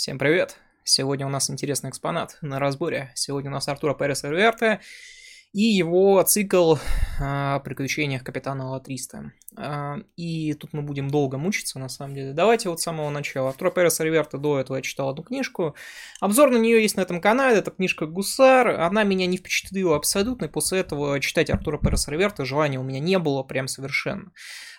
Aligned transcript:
Всем 0.00 0.18
привет! 0.18 0.56
Сегодня 0.82 1.26
у 1.26 1.28
нас 1.28 1.50
интересный 1.50 1.90
экспонат 1.90 2.38
на 2.40 2.58
разборе. 2.58 3.12
Сегодня 3.14 3.50
у 3.50 3.52
нас 3.52 3.68
Артура 3.68 3.92
Переса 3.92 4.30
Риверте 4.30 4.80
и 5.52 5.62
его 5.62 6.22
цикл 6.22 6.76
о 7.20 7.58
приключениях 7.60 8.22
капитана 8.22 8.70
Ла-300. 8.70 9.30
А, 9.56 9.98
и 10.16 10.54
тут 10.54 10.72
мы 10.72 10.82
будем 10.82 11.10
долго 11.10 11.38
мучиться, 11.38 11.78
на 11.78 11.88
самом 11.88 12.14
деле. 12.14 12.32
Давайте 12.32 12.68
вот 12.68 12.80
с 12.80 12.84
самого 12.84 13.10
начала. 13.10 13.48
Артура 13.48 13.70
Переса 13.70 14.04
Риверта 14.04 14.38
до 14.38 14.60
этого 14.60 14.76
я 14.76 14.82
читал 14.82 15.08
одну 15.08 15.24
книжку. 15.24 15.74
Обзор 16.20 16.50
на 16.50 16.58
нее 16.58 16.80
есть 16.80 16.96
на 16.96 17.00
этом 17.00 17.20
канале. 17.20 17.58
Это 17.58 17.72
книжка 17.72 18.06
«Гусар». 18.06 18.80
Она 18.80 19.02
меня 19.02 19.26
не 19.26 19.36
впечатлила 19.36 19.96
абсолютно. 19.96 20.44
И 20.44 20.48
после 20.48 20.80
этого 20.80 21.18
читать 21.20 21.50
Артура 21.50 21.78
Переса 21.78 22.10
Риверта 22.10 22.44
желания 22.44 22.78
у 22.78 22.84
меня 22.84 23.00
не 23.00 23.18
было 23.18 23.42
прям 23.42 23.66
совершенно. 23.66 24.30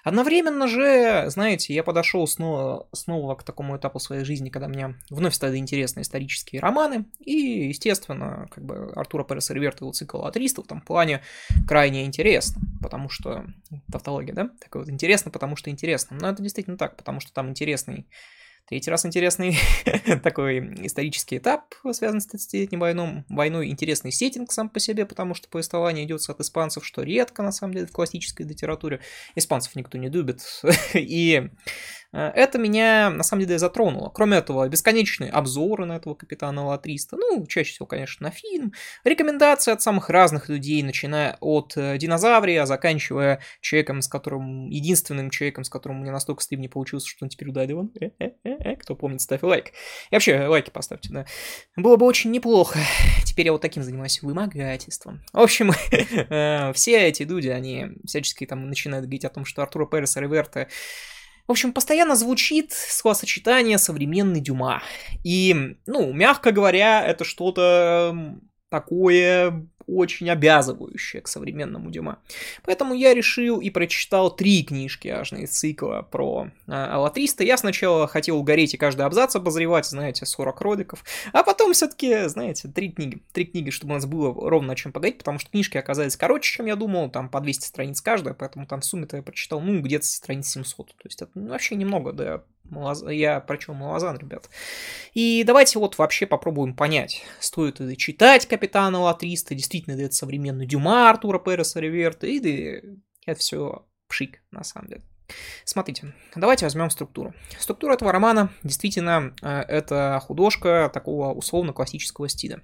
Одновременно 0.04 0.68
же, 0.68 1.26
знаете, 1.30 1.74
я 1.74 1.84
подошел 1.84 2.26
снова, 2.26 2.88
снова 2.92 3.36
к 3.36 3.44
такому 3.44 3.78
этапу 3.78 4.00
своей 4.00 4.24
жизни, 4.24 4.50
когда 4.50 4.68
мне 4.68 4.96
вновь 5.10 5.36
стали 5.36 5.58
интересны 5.58 6.02
исторические 6.02 6.62
романы, 6.62 7.06
и, 7.20 7.68
естественно, 7.68 8.48
как 8.50 8.66
бы 8.66 8.92
Артура 8.96 9.24
Переса 9.24 9.54
Риверта 9.54 9.84
его 9.84 9.94
цикл 9.94 10.24
«Атристов» 10.26 10.61
в 10.62 10.66
этом 10.66 10.82
плане 10.82 11.22
крайне 11.68 12.06
интересно, 12.06 12.62
потому 12.82 13.10
что... 13.10 13.46
Тавтология, 13.92 14.34
да? 14.34 14.50
Так 14.60 14.76
вот, 14.76 14.90
интересно, 14.90 15.32
потому 15.32 15.56
что 15.56 15.70
интересно. 15.70 16.18
Но 16.20 16.30
это 16.30 16.42
действительно 16.42 16.78
так, 16.78 16.98
потому 16.98 17.20
что 17.20 17.34
там 17.34 17.50
интересный 17.50 18.08
Третий 18.72 18.90
раз 18.90 19.06
интересный 19.06 19.58
такой 20.24 20.60
исторический 20.86 21.40
этап, 21.40 21.76
связанный 21.92 22.22
с 22.22 22.34
30-летней 22.34 22.78
войной. 22.78 23.26
войной. 23.28 23.68
Интересный 23.68 24.14
сеттинг 24.14 24.52
сам 24.54 24.70
по 24.70 24.80
себе, 24.80 25.06
потому 25.06 25.34
что 25.34 25.50
повествование 25.50 26.06
идет 26.06 26.22
от 26.30 26.40
испанцев, 26.40 26.86
что 26.86 27.02
редко, 27.04 27.44
на 27.44 27.52
самом 27.52 27.74
деле, 27.74 27.88
в 27.88 27.92
классической 27.92 28.46
литературе. 28.46 29.02
Испанцев 29.36 29.76
никто 29.76 29.98
не 29.98 30.08
любит. 30.08 30.42
И 30.94 31.50
это 32.12 32.58
меня, 32.58 33.10
на 33.10 33.24
самом 33.24 33.46
деле, 33.46 33.58
затронуло. 33.58 34.10
Кроме 34.10 34.38
этого, 34.38 34.68
бесконечные 34.68 35.32
обзоры 35.32 35.86
на 35.86 35.98
этого 35.98 36.14
капитана 36.14 36.66
Ла-300, 36.66 37.14
ну, 37.14 37.46
чаще 37.48 37.72
всего, 37.72 37.86
конечно, 37.86 38.26
на 38.26 38.32
фильм, 38.32 38.74
рекомендации 39.04 39.72
от 39.72 39.82
самых 39.82 40.10
разных 40.10 40.50
людей, 40.50 40.84
начиная 40.84 41.38
от 41.40 41.74
э, 41.76 41.98
динозаврия, 41.98 42.66
заканчивая 42.66 43.40
человеком, 43.62 44.02
с 44.02 44.08
которым, 44.08 44.68
единственным 44.68 45.30
человеком, 45.30 45.64
с 45.64 45.70
которым 45.70 46.00
у 46.00 46.02
меня 46.02 46.12
настолько 46.12 46.44
стыд 46.44 46.60
не 46.60 46.68
получился, 46.68 47.08
что 47.08 47.26
он 47.26 47.30
теперь 47.30 47.50
удалил. 47.50 47.92
Э, 48.00 48.10
э, 48.20 48.32
э, 48.44 48.50
э, 48.60 48.76
кто 48.76 48.96
помнит, 48.96 49.22
ставь 49.22 49.44
лайк. 49.44 49.72
И 50.10 50.16
вообще, 50.16 50.48
лайки 50.48 50.70
поставьте, 50.70 51.10
да. 51.12 51.26
Было 51.76 51.96
бы 51.96 52.06
очень 52.06 52.32
неплохо. 52.32 52.80
Теперь 53.26 53.46
я 53.46 53.52
вот 53.54 53.62
таким 53.62 53.84
занимаюсь 53.84 54.22
вымогательством. 54.22 55.22
В 55.32 55.40
общем, 55.40 55.72
все 56.74 57.08
эти 57.08 57.24
люди, 57.24 57.48
они 57.48 57.88
всячески 58.06 58.46
там 58.46 58.68
начинают 58.68 59.06
говорить 59.06 59.26
о 59.26 59.30
том, 59.30 59.46
что 59.46 59.62
Артура 59.62 59.86
Переса 59.86 60.20
Реверта 60.20 60.68
в 61.48 61.52
общем, 61.52 61.74
постоянно 61.74 62.16
звучит 62.16 62.72
словосочетание 62.72 63.78
«современный 63.78 64.42
Дюма». 64.42 64.82
И, 65.24 65.78
ну, 65.86 66.14
мягко 66.14 66.52
говоря, 66.52 67.04
это 67.06 67.24
что-то 67.24 68.36
такое 68.72 69.68
очень 69.86 70.30
обязывающее 70.30 71.22
к 71.22 71.28
современному 71.28 71.92
Дюма. 71.92 72.20
Поэтому 72.64 72.94
я 72.94 73.14
решил 73.14 73.60
и 73.60 73.70
прочитал 73.70 74.34
три 74.34 74.64
книжки 74.64 75.10
аж 75.10 75.34
из 75.34 75.50
цикла 75.50 76.08
про 76.10 76.48
э, 76.68 76.72
Аллатриста. 76.72 77.44
Я 77.44 77.58
сначала 77.58 78.08
хотел 78.08 78.38
угореть 78.38 78.74
и 78.74 78.78
каждый 78.78 79.06
абзац 79.06 79.36
обозревать, 79.36 79.86
знаете, 79.86 80.26
40 80.26 80.62
роликов, 80.62 81.04
а 81.34 81.44
потом 81.44 81.74
все-таки, 81.74 82.28
знаете, 82.28 82.70
три 82.70 82.92
книги. 82.92 83.22
Три 83.34 83.46
книги, 83.46 83.70
чтобы 83.70 83.92
у 83.92 83.96
нас 83.96 84.06
было 84.06 84.34
ровно 84.50 84.74
о 84.74 84.76
чем 84.76 84.94
поговорить, 84.94 85.18
потому 85.18 85.40
что 85.40 85.50
книжки 85.50 85.78
оказались 85.78 86.16
короче, 86.16 86.54
чем 86.54 86.68
я 86.68 86.76
думал, 86.76 87.10
там 87.10 87.28
по 87.30 87.42
200 87.42 87.66
страниц 87.66 88.02
каждая, 88.02 88.34
поэтому 88.34 88.66
там 88.66 88.80
в 88.82 88.86
сумме-то 88.86 89.18
я 89.18 89.24
прочитал, 89.24 89.60
ну, 89.60 89.82
где-то 89.82 90.06
страниц 90.06 90.48
700. 90.48 90.88
То 90.88 90.94
есть 91.06 91.22
это 91.22 91.32
ну, 91.36 91.50
вообще 91.50 91.76
немного, 91.76 92.14
да, 92.14 92.44
я 93.10 93.40
прочел 93.40 93.74
Малазан, 93.74 94.18
ребят. 94.18 94.50
И 95.14 95.44
давайте 95.46 95.80
вот 95.80 95.98
вообще 95.98 96.26
попробуем 96.26 96.76
понять, 96.76 97.24
стоит 97.40 97.80
ли 97.80 97.98
читать 97.98 98.48
Капитана 98.48 99.00
Ла-300, 99.00 99.54
действительно 99.56 99.96
ли 99.96 100.06
это 100.06 100.16
современный 100.16 100.66
Дюма 100.66 101.10
Артура 101.10 101.40
Переса 101.40 101.80
Реверта, 101.80 102.28
или 102.28 103.00
это 103.26 103.40
все 103.40 103.86
пшик, 104.08 104.42
на 104.52 104.64
самом 104.64 104.88
деле. 104.88 105.04
Смотрите, 105.66 106.14
давайте 106.36 106.66
возьмем 106.66 106.90
структуру. 106.90 107.34
Структура 107.60 107.94
этого 107.94 108.12
романа 108.12 108.50
действительно 108.64 109.34
э, 109.42 109.62
это 109.68 110.22
художка 110.26 110.90
такого 110.94 111.34
условно-классического 111.34 112.30
стиля. 112.30 112.64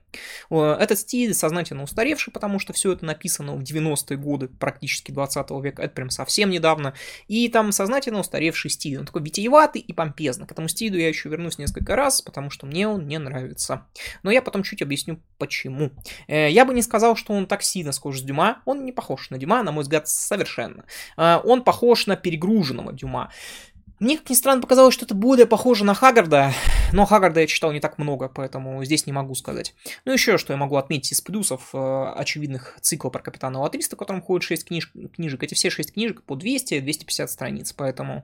Этот 0.50 1.00
стиль 1.00 1.34
сознательно 1.34 1.84
устаревший, 1.84 2.34
потому 2.34 2.60
что 2.60 2.74
все 2.74 2.92
это 2.92 3.06
написано 3.06 3.56
в 3.56 3.62
90-е 3.62 4.18
годы 4.18 4.48
практически 4.48 5.12
20 5.12 5.50
века, 5.62 5.84
это 5.84 5.94
прям 5.94 6.10
совсем 6.10 6.50
недавно, 6.50 6.94
и 7.28 7.50
там 7.50 7.72
сознательно 7.72 8.20
устаревший 8.20 8.72
стиль. 8.72 9.00
Он 9.00 9.06
такой 9.06 9.22
витиеватый 9.22 9.82
и 9.82 9.94
помпезный. 9.94 10.48
К 10.48 10.52
этому 10.52 10.68
стилю 10.68 11.00
я 11.00 11.08
еще 11.08 11.30
вернусь 11.30 11.58
несколько 11.58 11.96
раз, 11.96 12.22
потому 12.22 12.50
что 12.50 12.66
мне 12.66 12.88
он 12.88 13.08
не 13.08 13.20
нравится. 13.20 13.86
Но 14.24 14.32
я 14.32 14.42
потом 14.42 14.64
чуть 14.64 14.82
объясню, 14.82 15.20
почему. 15.38 15.92
Э, 16.28 16.50
я 16.50 16.66
бы 16.66 16.74
не 16.74 16.82
сказал, 16.82 17.16
что 17.16 17.34
он 17.34 17.48
так 17.48 17.64
сильно 17.64 17.92
схож 17.92 18.20
с 18.20 18.24
Дюма, 18.24 18.62
он 18.66 18.86
не 18.86 18.92
похож 18.92 19.30
на 19.30 19.38
Дюма, 19.38 19.64
на 19.64 19.72
мой 19.72 19.84
взгляд, 19.84 20.08
совершенно. 20.08 20.86
Э, 21.18 21.38
он 21.44 21.64
похож 21.64 22.08
на 22.08 22.16
перегруз 22.16 22.57
перегруженного 22.58 22.94
Дюма. 22.94 23.32
Мне, 24.00 24.18
как 24.18 24.30
ни 24.30 24.36
странно, 24.36 24.62
показалось, 24.62 24.94
что 24.94 25.06
это 25.06 25.16
более 25.16 25.48
похоже 25.48 25.84
на 25.84 25.96
Хаггарда, 25.96 26.54
но 26.94 27.08
Хаггарда 27.08 27.40
я 27.40 27.48
читал 27.48 27.72
не 27.72 27.80
так 27.80 27.98
много, 27.98 28.30
поэтому 28.30 28.84
здесь 28.86 29.08
не 29.08 29.12
могу 29.12 29.34
сказать. 29.34 29.74
Ну, 30.06 30.14
еще 30.14 30.38
что 30.38 30.54
я 30.54 30.58
могу 30.58 30.76
отметить 30.76 31.14
из 31.14 31.22
плюсов 31.22 31.70
э, 31.74 32.14
очевидных 32.16 32.78
цикла 32.82 33.10
про 33.10 33.24
Капитана 33.24 33.60
Латриста, 33.60 33.96
в 33.96 34.00
котором 34.00 34.22
ходит 34.22 34.44
6 34.44 34.66
книж... 34.66 34.92
книжек. 35.16 35.42
Эти 35.42 35.56
все 35.56 35.72
6 35.72 35.94
книжек 35.94 36.22
по 36.22 36.36
200-250 36.36 37.28
страниц, 37.28 37.74
поэтому 37.74 38.24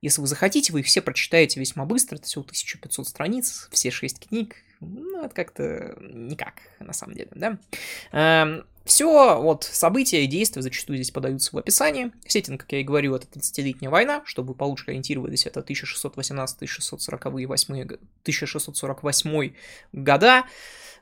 если 0.00 0.20
вы 0.20 0.28
захотите, 0.28 0.72
вы 0.72 0.80
их 0.80 0.86
все 0.86 1.02
прочитаете 1.02 1.58
весьма 1.58 1.86
быстро, 1.86 2.16
это 2.16 2.26
всего 2.26 2.42
1500 2.42 3.08
страниц, 3.08 3.68
все 3.72 3.90
6 3.90 4.28
книг, 4.28 4.54
ну, 4.78 5.24
это 5.24 5.34
как-то 5.34 5.96
никак, 6.00 6.54
на 6.78 6.92
самом 6.92 7.16
деле, 7.16 7.30
да. 7.34 8.62
Все 8.90 9.40
вот 9.40 9.62
события 9.62 10.24
и 10.24 10.26
действия 10.26 10.62
зачастую 10.62 10.96
здесь 10.96 11.12
подаются 11.12 11.54
в 11.54 11.58
описании. 11.58 12.10
Сеттинг, 12.26 12.62
как 12.62 12.72
я 12.72 12.80
и 12.80 12.82
говорил, 12.82 13.14
это 13.14 13.28
30-летняя 13.28 13.88
война, 13.88 14.22
чтобы 14.24 14.52
получше 14.52 14.86
ориентировались, 14.88 15.46
это 15.46 15.60
1618-1648 15.60 17.98
1648 18.24 19.52
года. 19.92 20.44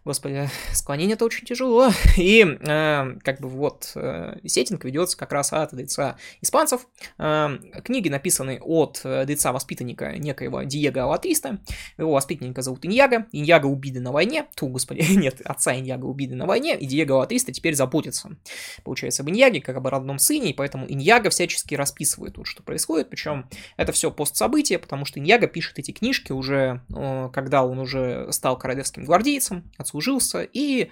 Господи, 0.05 0.49
склонение 0.73 1.15
это 1.15 1.25
очень 1.25 1.47
тяжело. 1.47 1.91
И 2.17 2.43
э, 2.43 3.19
как 3.23 3.41
бы 3.41 3.49
вот 3.49 3.93
э, 3.95 4.39
сеттинг 4.47 4.85
ведется 4.85 5.17
как 5.17 5.33
раз 5.33 5.53
от 5.53 5.73
лица 5.73 6.17
испанцев. 6.41 6.87
Э, 7.19 7.57
книги 7.85 8.09
написаны 8.09 8.61
от 8.63 9.01
э, 9.05 9.25
лица 9.27 9.53
воспитанника 9.53 10.17
некоего 10.17 10.63
Диего 10.63 11.03
Алатриста. 11.03 11.59
Его 11.99 12.13
воспитанника 12.13 12.63
зовут 12.63 12.87
Иньяго. 12.87 13.27
Иньяго 13.33 13.67
убиты 13.67 14.01
на 14.01 14.13
войне. 14.13 14.47
Ту, 14.55 14.69
господи, 14.69 15.01
нет, 15.11 15.41
отца 15.45 15.77
Иньяго 15.77 16.07
убиты 16.07 16.37
на 16.37 16.47
войне. 16.47 16.79
И 16.79 16.87
Диего 16.87 17.17
Алатриста 17.17 17.53
теперь 17.53 17.75
заботится, 17.79 18.37
получается, 18.85 19.23
об 19.23 19.31
Иньяге, 19.31 19.61
как 19.61 19.77
об 19.77 19.87
родном 19.87 20.19
сыне. 20.19 20.51
И 20.51 20.55
поэтому 20.55 20.87
Иньяго 20.89 21.31
всячески 21.31 21.75
расписывает 21.75 22.35
тут, 22.35 22.47
что 22.47 22.63
происходит. 22.63 23.11
Причем 23.11 23.49
это 23.77 23.93
все 23.93 24.11
постсобытие, 24.11 24.79
потому 24.79 25.05
что 25.05 25.21
Иньяго 25.21 25.47
пишет 25.47 25.79
эти 25.79 25.93
книжки 25.93 26.33
уже, 26.33 26.83
э, 26.95 27.31
когда 27.33 27.65
он 27.65 27.79
уже 27.79 28.29
стал 28.33 28.59
королевским 28.59 29.05
гвардейцем, 29.05 29.71
отцу 29.77 29.99
служился, 29.99 30.43
и 30.43 30.91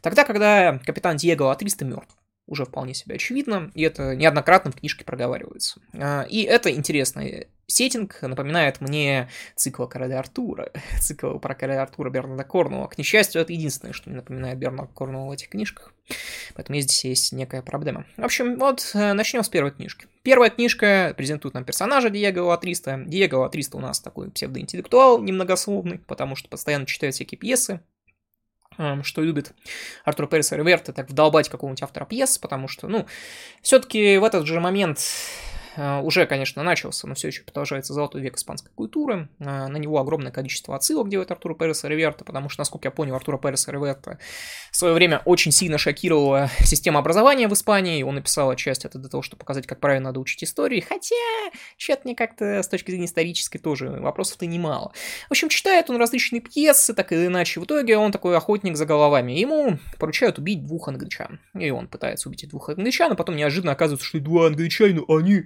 тогда, 0.00 0.24
когда 0.24 0.78
капитан 0.78 1.16
Диего 1.16 1.50
Атриста 1.50 1.84
мертв 1.84 2.14
уже 2.46 2.64
вполне 2.64 2.94
себе 2.94 3.14
очевидно, 3.16 3.70
и 3.74 3.82
это 3.82 4.14
неоднократно 4.14 4.70
в 4.70 4.76
книжке 4.76 5.04
проговаривается. 5.04 5.80
А, 5.94 6.22
и 6.28 6.42
это 6.42 6.70
интересный 6.70 7.48
сеттинг, 7.66 8.20
напоминает 8.20 8.80
мне 8.80 9.28
цикл 9.56 9.86
Короля 9.86 10.18
Артура, 10.18 10.70
цикл 11.00 11.38
про 11.38 11.54
Короля 11.54 11.82
Артура 11.82 12.10
Бернарда 12.10 12.44
Корнуэлла. 12.44 12.88
К 12.88 12.98
несчастью, 12.98 13.40
это 13.40 13.52
единственное, 13.52 13.92
что 13.92 14.10
мне 14.10 14.16
напоминает 14.16 14.58
Бернард 14.58 14.92
Корнуэлл 14.92 15.28
в 15.28 15.32
этих 15.32 15.48
книжках, 15.48 15.94
поэтому 16.54 16.78
здесь 16.80 17.04
есть 17.04 17.32
некая 17.32 17.62
проблема. 17.62 18.04
В 18.16 18.24
общем, 18.24 18.58
вот 18.58 18.90
э, 18.94 19.12
начнем 19.14 19.42
с 19.42 19.48
первой 19.48 19.70
книжки. 19.70 20.06
Первая 20.22 20.50
книжка 20.50 21.14
презентует 21.16 21.54
нам 21.54 21.64
персонажа 21.64 22.10
Диего 22.10 22.44
Латриста. 22.44 23.02
Диего 23.06 23.38
Латриста 23.38 23.76
у 23.76 23.80
нас 23.80 24.00
такой 24.00 24.30
псевдоинтеллектуал 24.30 25.22
немногословный, 25.22 25.98
потому 25.98 26.36
что 26.36 26.48
постоянно 26.48 26.86
читает 26.86 27.14
всякие 27.14 27.38
пьесы, 27.38 27.80
что 29.02 29.22
любит 29.22 29.52
Артур 30.04 30.26
Перес 30.26 30.52
Риверта, 30.52 30.92
так 30.92 31.10
вдолбать 31.10 31.48
какого-нибудь 31.48 31.82
автора 31.82 32.04
пьес, 32.04 32.38
потому 32.38 32.68
что, 32.68 32.88
ну, 32.88 33.06
все-таки 33.62 34.18
в 34.18 34.24
этот 34.24 34.46
же 34.46 34.60
момент 34.60 35.00
уже, 35.76 36.26
конечно, 36.26 36.62
начался, 36.62 37.06
но 37.06 37.14
все 37.14 37.28
еще 37.28 37.42
продолжается 37.42 37.92
золотой 37.94 38.20
век 38.20 38.36
испанской 38.36 38.70
культуры. 38.74 39.28
Э, 39.38 39.66
на 39.66 39.76
него 39.76 39.98
огромное 39.98 40.30
количество 40.30 40.76
отсылок 40.76 41.08
делает 41.08 41.30
Артура 41.30 41.54
Переса 41.54 41.88
Риверта, 41.88 42.24
потому 42.24 42.48
что, 42.48 42.60
насколько 42.60 42.88
я 42.88 42.92
понял, 42.92 43.14
Артура 43.14 43.38
Переса 43.38 43.72
Риверта 43.72 44.18
в 44.70 44.76
свое 44.76 44.94
время 44.94 45.22
очень 45.24 45.52
сильно 45.52 45.78
шокировала 45.78 46.50
система 46.60 47.00
образования 47.00 47.48
в 47.48 47.52
Испании. 47.52 48.02
Он 48.02 48.14
написал 48.14 48.50
отчасти 48.50 48.86
это 48.86 48.98
для 48.98 49.08
того, 49.08 49.22
чтобы 49.22 49.40
показать, 49.40 49.66
как 49.66 49.80
правильно 49.80 50.10
надо 50.10 50.20
учить 50.20 50.44
истории. 50.44 50.80
Хотя, 50.80 51.16
что-то 51.76 52.02
мне 52.04 52.14
как-то 52.14 52.62
с 52.62 52.68
точки 52.68 52.90
зрения 52.90 53.06
исторической 53.06 53.58
тоже 53.58 53.88
вопросов-то 53.88 54.46
немало. 54.46 54.92
В 55.28 55.32
общем, 55.32 55.48
читает 55.48 55.90
он 55.90 55.96
различные 55.96 56.40
пьесы, 56.40 56.94
так 56.94 57.12
или 57.12 57.26
иначе. 57.26 57.60
В 57.60 57.64
итоге 57.64 57.96
он 57.96 58.12
такой 58.12 58.36
охотник 58.36 58.76
за 58.76 58.86
головами. 58.86 59.32
Ему 59.32 59.78
поручают 59.98 60.38
убить 60.38 60.64
двух 60.64 60.88
англичан. 60.88 61.40
И 61.58 61.70
он 61.70 61.88
пытается 61.88 62.28
убить 62.28 62.48
двух 62.48 62.68
англичан, 62.68 63.12
а 63.12 63.14
потом 63.14 63.36
неожиданно 63.36 63.72
оказывается, 63.72 64.06
что 64.06 64.18
и 64.18 64.20
два 64.20 64.46
англичанина, 64.46 65.02
они 65.08 65.44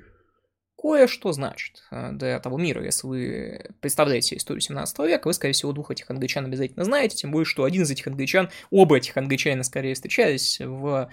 кое-что 0.81 1.33
значит 1.33 1.83
э, 1.91 2.13
для 2.13 2.39
того 2.39 2.57
мира. 2.57 2.85
Если 2.85 3.07
вы 3.07 3.61
представляете 3.81 4.37
историю 4.37 4.61
17 4.61 4.99
века, 5.01 5.27
вы, 5.27 5.35
скорее 5.35 5.53
всего, 5.53 5.73
двух 5.73 5.91
этих 5.91 6.09
англичан 6.11 6.45
обязательно 6.45 6.85
знаете, 6.85 7.17
тем 7.17 7.33
более, 7.33 7.47
что 7.47 7.65
один 7.65 7.83
из 7.83 7.91
этих 7.91 8.07
англичан, 8.07 8.51
оба 8.71 8.99
этих 8.99 9.17
англичана 9.17 9.65
скорее 9.65 9.95
встречались 9.95 10.61
в 10.61 11.11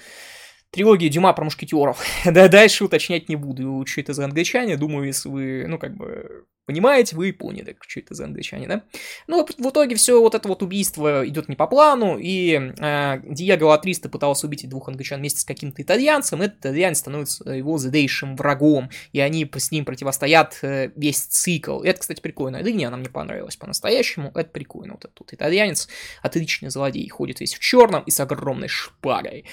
трилогии 0.75 1.07
Дюма 1.07 1.31
про 1.33 1.45
мушкетеров. 1.45 2.03
да, 2.25 2.47
дальше 2.49 2.83
уточнять 2.83 3.29
не 3.29 3.37
буду, 3.37 3.85
что 3.87 4.01
это 4.01 4.13
за 4.13 4.25
англичане. 4.25 4.75
Думаю, 4.75 5.07
если 5.07 5.29
вы, 5.29 5.65
ну, 5.67 5.79
как 5.79 5.95
бы, 5.95 6.45
понимаете, 6.65 7.15
вы 7.15 7.31
поняли, 7.31 7.77
что 7.87 8.01
это 8.01 8.13
за 8.13 8.25
англичане, 8.25 8.67
да? 8.67 8.83
Ну, 9.27 9.45
в 9.45 9.69
итоге 9.69 9.95
все 9.95 10.19
вот 10.19 10.35
это 10.35 10.49
вот 10.49 10.61
убийство 10.61 11.25
идет 11.25 11.47
не 11.47 11.55
по 11.55 11.67
плану, 11.67 12.17
и 12.19 12.73
э, 12.77 13.21
Диего 13.23 13.67
Латриста 13.67 14.09
пытался 14.09 14.47
убить 14.47 14.67
двух 14.67 14.89
англичан 14.89 15.19
вместе 15.19 15.39
с 15.39 15.45
каким-то 15.45 15.81
итальянцем, 15.81 16.41
этот 16.41 16.59
итальянец 16.59 16.99
становится 16.99 17.49
его 17.49 17.77
злейшим 17.77 18.35
врагом, 18.35 18.89
и 19.13 19.21
они 19.21 19.49
с 19.55 19.71
ним 19.71 19.85
противостоят 19.85 20.59
э, 20.61 20.91
весь 20.97 21.21
цикл. 21.21 21.81
Это, 21.83 22.01
кстати, 22.01 22.19
прикольная 22.19 22.63
линия, 22.63 22.89
она 22.89 22.97
мне 22.97 23.09
понравилась 23.09 23.55
по-настоящему, 23.55 24.31
это 24.35 24.49
прикольно. 24.49 24.95
Вот 24.95 25.05
этот 25.05 25.19
вот 25.21 25.33
итальянец, 25.33 25.87
отличный 26.21 26.69
злодей, 26.69 27.07
ходит 27.07 27.39
весь 27.39 27.53
в 27.53 27.59
черном 27.59 28.03
и 28.03 28.11
с 28.11 28.19
огромной 28.19 28.67
шпагой. 28.67 29.45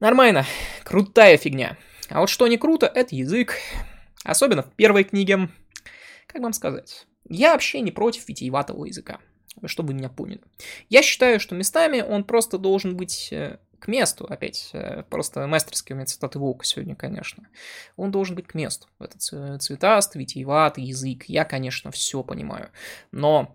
Нормально, 0.00 0.46
крутая 0.82 1.36
фигня. 1.36 1.76
А 2.08 2.20
вот 2.20 2.30
что 2.30 2.46
не 2.48 2.56
круто, 2.56 2.86
это 2.86 3.14
язык. 3.14 3.56
Особенно 4.24 4.62
в 4.62 4.72
первой 4.72 5.04
книге. 5.04 5.50
Как 6.26 6.40
вам 6.40 6.54
сказать? 6.54 7.06
Я 7.28 7.52
вообще 7.52 7.82
не 7.82 7.90
против 7.90 8.26
витиеватого 8.26 8.86
языка, 8.86 9.20
чтобы 9.66 9.92
меня 9.92 10.08
поняли. 10.08 10.40
Я 10.88 11.02
считаю, 11.02 11.38
что 11.38 11.54
местами 11.54 12.00
он 12.00 12.24
просто 12.24 12.56
должен 12.56 12.96
быть 12.96 13.28
э, 13.30 13.58
к 13.78 13.88
месту, 13.88 14.24
опять, 14.24 14.70
э, 14.72 15.02
просто 15.10 15.46
мастерский 15.46 15.92
у 15.92 15.96
меня 15.96 16.06
цитаты 16.06 16.38
Волка 16.38 16.64
сегодня, 16.64 16.96
конечно. 16.96 17.46
Он 17.96 18.10
должен 18.10 18.34
быть 18.36 18.46
к 18.46 18.54
месту. 18.54 18.88
Этот 18.98 19.20
цветастый, 19.20 20.22
витиеватый 20.22 20.82
язык. 20.82 21.24
Я, 21.26 21.44
конечно, 21.44 21.90
все 21.90 22.22
понимаю. 22.22 22.70
Но 23.12 23.54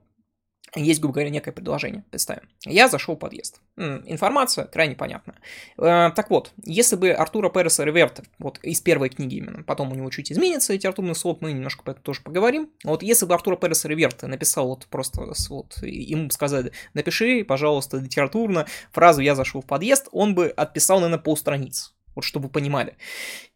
есть, 0.75 0.99
грубо 0.99 1.15
говоря, 1.15 1.29
некое 1.29 1.51
предложение. 1.51 2.03
Представим. 2.09 2.49
Я 2.65 2.87
зашел 2.87 3.15
в 3.15 3.19
подъезд. 3.19 3.61
Информация 3.77 4.65
крайне 4.65 4.95
понятна. 4.95 5.35
Э, 5.77 6.11
так 6.15 6.29
вот, 6.29 6.51
если 6.63 6.95
бы 6.95 7.11
Артура 7.11 7.49
Переса 7.49 7.83
Реверта, 7.83 8.23
вот 8.39 8.59
из 8.61 8.81
первой 8.81 9.09
книги 9.09 9.35
именно, 9.35 9.63
потом 9.63 9.91
у 9.91 9.95
него 9.95 10.09
чуть 10.09 10.31
изменится 10.31 10.73
литературный 10.73 11.15
слот, 11.15 11.41
мы 11.41 11.53
немножко 11.53 11.83
по 11.83 11.91
этому 11.91 12.03
тоже 12.03 12.21
поговорим. 12.21 12.69
Вот 12.83 13.03
если 13.03 13.25
бы 13.25 13.33
Артура 13.33 13.55
Переса 13.55 13.87
Реверта 13.87 14.27
написал 14.27 14.67
вот 14.67 14.87
просто, 14.87 15.33
вот, 15.49 15.77
ему 15.81 16.29
сказали, 16.29 16.71
напиши, 16.93 17.43
пожалуйста, 17.43 17.97
литературно 17.97 18.65
фразу 18.91 19.21
«я 19.21 19.35
зашел 19.35 19.61
в 19.61 19.65
подъезд», 19.65 20.07
он 20.11 20.35
бы 20.35 20.47
отписал, 20.47 20.99
наверное, 20.99 21.23
полстраниц. 21.23 21.93
Вот 22.15 22.23
чтобы 22.23 22.45
вы 22.45 22.51
понимали. 22.51 22.95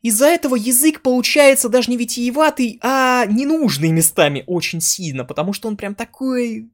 Из-за 0.01 0.25
этого 0.25 0.55
язык 0.55 1.01
получается 1.01 1.69
даже 1.69 1.89
не 1.89 1.97
витиеватый, 1.97 2.77
а 2.83 3.25
ненужный 3.25 3.91
местами 3.91 4.43
очень 4.47 4.81
сильно, 4.81 5.23
потому 5.23 5.53
что 5.53 5.69
он 5.69 5.77
прям 5.77 5.95
такой 5.95 6.69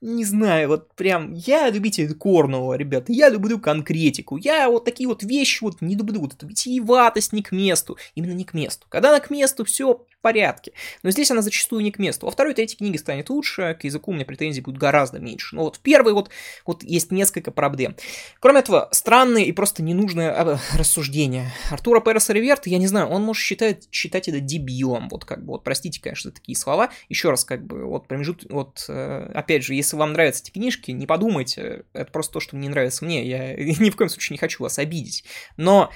не 0.00 0.24
знаю, 0.24 0.68
вот 0.68 0.94
прям, 0.94 1.32
я 1.34 1.70
любитель 1.70 2.14
Корнова, 2.14 2.74
ребята, 2.74 3.12
я 3.12 3.28
люблю 3.28 3.58
конкретику, 3.58 4.36
я 4.36 4.68
вот 4.68 4.84
такие 4.84 5.08
вот 5.08 5.22
вещи 5.22 5.62
вот 5.62 5.80
не 5.80 5.96
люблю, 5.96 6.20
вот 6.20 6.34
эту 6.34 6.46
витиеватость 6.46 7.32
не 7.32 7.42
к 7.42 7.52
месту, 7.52 7.96
именно 8.14 8.32
не 8.32 8.44
к 8.44 8.54
месту. 8.54 8.86
Когда 8.88 9.10
она 9.10 9.20
к 9.20 9.30
месту, 9.30 9.64
все 9.64 10.04
порядке, 10.20 10.72
но 11.02 11.10
здесь 11.10 11.30
она 11.30 11.42
зачастую 11.42 11.82
не 11.82 11.90
к 11.90 11.98
месту. 11.98 12.26
Во 12.26 12.32
второй 12.32 12.54
третьей 12.54 12.78
книге 12.78 12.98
станет 12.98 13.28
лучше, 13.30 13.76
к 13.80 13.84
языку 13.84 14.12
у 14.12 14.14
меня 14.14 14.24
претензий 14.24 14.60
будет 14.60 14.78
гораздо 14.78 15.18
меньше, 15.18 15.56
но 15.56 15.64
вот 15.64 15.76
в 15.76 15.80
первой 15.80 16.12
вот, 16.12 16.30
вот 16.64 16.82
есть 16.82 17.10
несколько 17.10 17.50
проблем. 17.50 17.96
Кроме 18.40 18.60
этого, 18.60 18.88
странные 18.92 19.46
и 19.46 19.52
просто 19.52 19.82
ненужные 19.82 20.30
а, 20.30 20.58
рассуждения. 20.74 21.52
Артура 21.70 22.00
Переса 22.00 22.32
Реверта, 22.32 22.70
я 22.70 22.78
не 22.78 22.86
знаю, 22.86 23.08
он 23.08 23.22
может 23.22 23.42
считать, 23.42 23.88
считать 23.90 24.28
это 24.28 24.40
дебилом, 24.40 25.08
вот 25.08 25.24
как 25.24 25.44
бы, 25.44 25.52
вот 25.52 25.64
простите, 25.64 26.00
конечно, 26.00 26.30
такие 26.30 26.56
слова, 26.56 26.90
еще 27.08 27.30
раз 27.30 27.44
как 27.44 27.66
бы, 27.66 27.84
вот 27.84 28.06
промежут, 28.06 28.46
вот, 28.48 28.84
э, 28.88 29.30
опять 29.34 29.64
же, 29.64 29.74
если 29.74 29.88
если 29.88 29.96
вам 29.96 30.12
нравятся 30.12 30.42
эти 30.42 30.50
книжки, 30.50 30.90
не 30.90 31.06
подумайте, 31.06 31.84
это 31.94 32.12
просто 32.12 32.34
то, 32.34 32.40
что 32.40 32.56
не 32.56 32.68
нравится 32.68 33.04
мне, 33.04 33.26
я 33.26 33.54
ни 33.56 33.90
в 33.90 33.96
коем 33.96 34.10
случае 34.10 34.34
не 34.34 34.38
хочу 34.38 34.62
вас 34.62 34.78
обидеть. 34.78 35.24
Но 35.56 35.90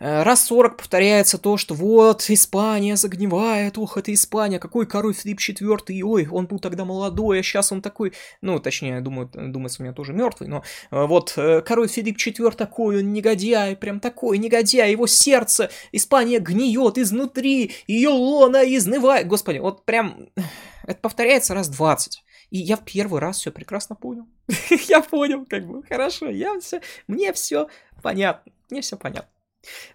э, 0.00 0.22
раз 0.22 0.46
40 0.46 0.78
повторяется 0.78 1.36
то, 1.36 1.58
что 1.58 1.74
вот, 1.74 2.24
Испания 2.30 2.96
загнивает, 2.96 3.63
ох, 3.76 3.96
это 3.96 4.12
Испания, 4.12 4.58
какой 4.58 4.86
король 4.86 5.14
Филипп 5.14 5.38
IV, 5.38 6.02
ой, 6.02 6.28
он 6.30 6.46
был 6.46 6.58
тогда 6.58 6.84
молодой, 6.84 7.40
а 7.40 7.42
сейчас 7.42 7.72
он 7.72 7.82
такой, 7.82 8.12
ну, 8.40 8.58
точнее, 8.58 9.00
думаю, 9.00 9.30
думается, 9.32 9.82
у 9.82 9.84
меня 9.84 9.94
тоже 9.94 10.12
мертвый, 10.12 10.48
но 10.48 10.62
э, 10.90 11.06
вот, 11.06 11.34
э, 11.36 11.62
король 11.62 11.88
Филипп 11.88 12.16
IV 12.16 12.54
такой, 12.56 12.98
он 12.98 13.12
негодяй, 13.12 13.76
прям 13.76 14.00
такой 14.00 14.38
негодяй, 14.38 14.90
его 14.90 15.06
сердце, 15.06 15.70
Испания 15.92 16.38
гниет 16.38 16.98
изнутри, 16.98 17.72
ее 17.86 18.10
лона 18.10 18.62
изнывает, 18.76 19.26
господи, 19.26 19.58
вот 19.58 19.84
прям, 19.84 20.28
это 20.86 21.00
повторяется 21.00 21.54
раз 21.54 21.68
20. 21.68 22.22
И 22.50 22.58
я 22.58 22.76
в 22.76 22.84
первый 22.84 23.20
раз 23.20 23.38
все 23.38 23.50
прекрасно 23.50 23.96
понял. 23.96 24.28
я 24.88 25.00
понял, 25.00 25.44
как 25.44 25.66
бы, 25.66 25.82
хорошо, 25.82 26.28
я 26.28 26.58
все, 26.60 26.80
мне 27.08 27.32
все 27.32 27.68
понятно, 28.02 28.52
мне 28.70 28.80
все 28.80 28.96
понятно. 28.96 29.33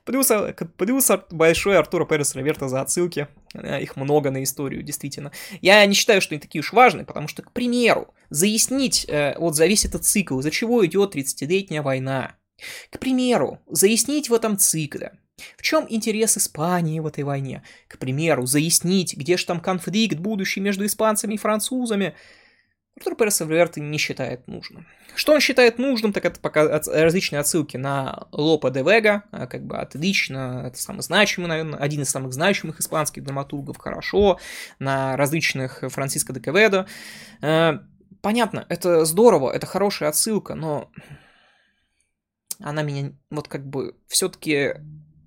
Плюс, 0.03 0.31
э, 0.31 0.55
большой 1.29 1.77
Артура 1.77 2.05
Перес 2.05 2.35
Роверта 2.35 2.67
за 2.67 2.81
отсылки. 2.81 3.27
Э, 3.53 3.81
их 3.81 3.95
много 3.95 4.31
на 4.31 4.43
историю, 4.43 4.83
действительно. 4.83 5.31
Я 5.61 5.85
не 5.85 5.93
считаю, 5.93 6.21
что 6.21 6.33
они 6.33 6.41
такие 6.41 6.61
уж 6.61 6.73
важные, 6.73 7.05
потому 7.05 7.27
что, 7.27 7.41
к 7.41 7.51
примеру, 7.51 8.13
заяснить 8.29 9.05
э, 9.07 9.35
вот 9.37 9.55
за 9.55 9.65
весь 9.65 9.85
этот 9.85 10.05
цикл, 10.05 10.39
из-за 10.39 10.51
чего 10.51 10.85
идет 10.85 11.15
30-летняя 11.15 11.81
война. 11.81 12.35
К 12.89 12.99
примеру, 12.99 13.59
заяснить 13.67 14.29
в 14.29 14.33
этом 14.33 14.57
цикле, 14.57 15.13
в 15.57 15.61
чем 15.61 15.85
интерес 15.87 16.37
Испании 16.37 16.99
в 16.99 17.07
этой 17.07 17.23
войне. 17.23 17.63
К 17.87 17.97
примеру, 17.97 18.45
заяснить, 18.45 19.15
где 19.15 19.37
же 19.37 19.45
там 19.45 19.61
конфликт 19.61 20.17
будущий 20.17 20.59
между 20.59 20.85
испанцами 20.85 21.35
и 21.35 21.37
французами– 21.37 22.15
который 22.97 23.15
Перес 23.15 23.39
не 23.77 23.97
считает 23.97 24.47
нужным. 24.47 24.85
Что 25.15 25.33
он 25.33 25.39
считает 25.39 25.79
нужным, 25.79 26.13
так 26.13 26.25
это 26.25 26.39
пока 26.39 26.81
различные 26.87 27.39
отсылки 27.39 27.77
на 27.77 28.27
Лопа 28.31 28.71
де 28.71 28.81
Вега, 28.81 29.23
а, 29.31 29.47
как 29.47 29.65
бы 29.65 29.77
отлично, 29.77 30.63
это 30.67 30.81
самый 30.81 31.01
значимый, 31.01 31.47
наверное, 31.47 31.79
один 31.79 32.01
из 32.01 32.09
самых 32.09 32.33
значимых 32.33 32.79
испанских 32.79 33.23
драматургов, 33.23 33.77
хорошо, 33.77 34.39
на 34.79 35.17
различных 35.17 35.83
Франциско 35.87 36.33
де 36.33 36.39
Кеведо. 36.39 36.87
Э, 37.41 37.79
понятно, 38.21 38.65
это 38.69 39.05
здорово, 39.05 39.51
это 39.51 39.65
хорошая 39.65 40.09
отсылка, 40.09 40.55
но 40.55 40.91
она 42.59 42.81
меня 42.81 43.13
вот 43.29 43.47
как 43.47 43.65
бы 43.65 43.95
все-таки 44.07 44.75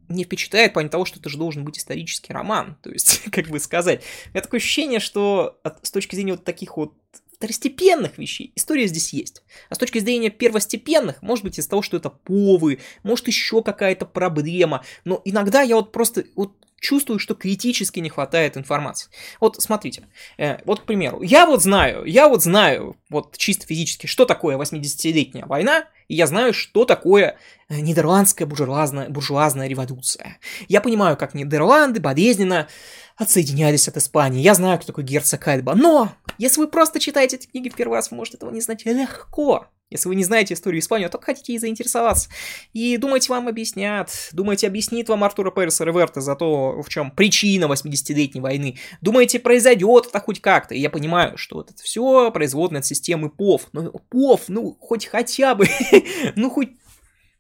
не 0.08 0.24
впечатляет, 0.24 0.74
по 0.74 0.86
того, 0.88 1.04
что 1.04 1.18
это 1.18 1.28
же 1.28 1.38
должен 1.38 1.64
быть 1.64 1.78
исторический 1.78 2.32
роман. 2.32 2.76
То 2.82 2.90
есть, 2.90 3.22
как 3.32 3.48
бы 3.48 3.58
сказать, 3.58 4.02
у 4.26 4.30
меня 4.30 4.42
такое 4.42 4.58
ощущение, 4.58 5.00
что 5.00 5.58
от, 5.62 5.84
с 5.86 5.90
точки 5.90 6.14
зрения 6.14 6.32
вот 6.32 6.44
таких 6.44 6.76
вот 6.76 6.94
второстепенных 7.42 8.18
вещей 8.18 8.52
история 8.54 8.86
здесь 8.86 9.12
есть. 9.12 9.42
А 9.68 9.74
с 9.74 9.78
точки 9.78 9.98
зрения 9.98 10.30
первостепенных, 10.30 11.22
может 11.22 11.44
быть 11.44 11.58
из 11.58 11.66
того, 11.66 11.82
что 11.82 11.96
это 11.96 12.08
повы, 12.08 12.78
может 13.02 13.26
еще 13.26 13.64
какая-то 13.64 14.06
проблема. 14.06 14.84
Но 15.04 15.20
иногда 15.24 15.62
я 15.62 15.74
вот 15.74 15.90
просто 15.90 16.24
вот 16.36 16.52
чувствую, 16.78 17.18
что 17.18 17.34
критически 17.34 17.98
не 17.98 18.10
хватает 18.10 18.56
информации. 18.56 19.10
Вот 19.40 19.60
смотрите, 19.60 20.04
э, 20.38 20.58
вот 20.64 20.80
к 20.80 20.84
примеру, 20.84 21.22
я 21.22 21.46
вот 21.46 21.62
знаю, 21.62 22.04
я 22.04 22.28
вот 22.28 22.44
знаю, 22.44 22.96
вот 23.08 23.36
чисто 23.38 23.66
физически, 23.66 24.06
что 24.06 24.24
такое 24.24 24.56
80-летняя 24.56 25.46
война, 25.46 25.86
и 26.06 26.14
я 26.14 26.26
знаю, 26.26 26.52
что 26.52 26.84
такое 26.84 27.38
э, 27.68 27.80
нидерландская 27.80 28.46
буржуазная, 28.46 29.08
буржуазная 29.08 29.66
революция. 29.66 30.38
Я 30.68 30.80
понимаю, 30.80 31.16
как 31.16 31.34
Нидерланды 31.34 32.00
болезненно 32.00 32.68
отсоединялись 33.16 33.88
от 33.88 33.96
Испании. 33.96 34.40
Я 34.40 34.54
знаю, 34.54 34.78
кто 34.78 34.88
такой 34.88 35.04
герцог 35.04 35.46
Альба. 35.46 35.74
Но, 35.74 36.12
если 36.38 36.60
вы 36.60 36.68
просто 36.68 37.00
читаете 37.00 37.36
эти 37.36 37.46
книги 37.46 37.68
в 37.68 37.74
первый 37.74 37.94
раз, 37.94 38.10
вы 38.10 38.16
можете 38.16 38.36
этого 38.36 38.50
не 38.50 38.60
знать 38.60 38.84
легко. 38.84 39.68
Если 39.92 40.08
вы 40.08 40.14
не 40.14 40.24
знаете 40.24 40.54
историю 40.54 40.80
Испании, 40.80 41.06
только 41.08 41.26
хотите 41.26 41.52
ей 41.52 41.58
заинтересоваться. 41.58 42.30
И 42.72 42.96
думаете, 42.96 43.28
вам 43.28 43.46
объяснят. 43.46 44.10
Думаете, 44.32 44.66
объяснит 44.66 45.10
вам 45.10 45.22
Артура 45.22 45.50
Переса 45.50 45.84
Реверта 45.84 46.22
за 46.22 46.34
то, 46.34 46.80
в 46.80 46.88
чем 46.88 47.10
причина 47.10 47.66
80-летней 47.66 48.40
войны. 48.40 48.78
Думаете, 49.02 49.38
произойдет 49.38 50.06
это 50.06 50.18
хоть 50.20 50.40
как-то. 50.40 50.74
И 50.74 50.80
я 50.80 50.88
понимаю, 50.88 51.36
что 51.36 51.56
вот 51.56 51.70
это 51.70 51.82
все 51.82 52.30
производное 52.30 52.80
от 52.80 52.86
системы 52.86 53.28
ПОВ. 53.28 53.68
Ну, 53.72 53.92
ПОВ, 54.08 54.44
ну, 54.48 54.78
хоть 54.80 55.04
хотя 55.06 55.54
бы, 55.54 55.68
ну, 56.36 56.48
хоть 56.48 56.70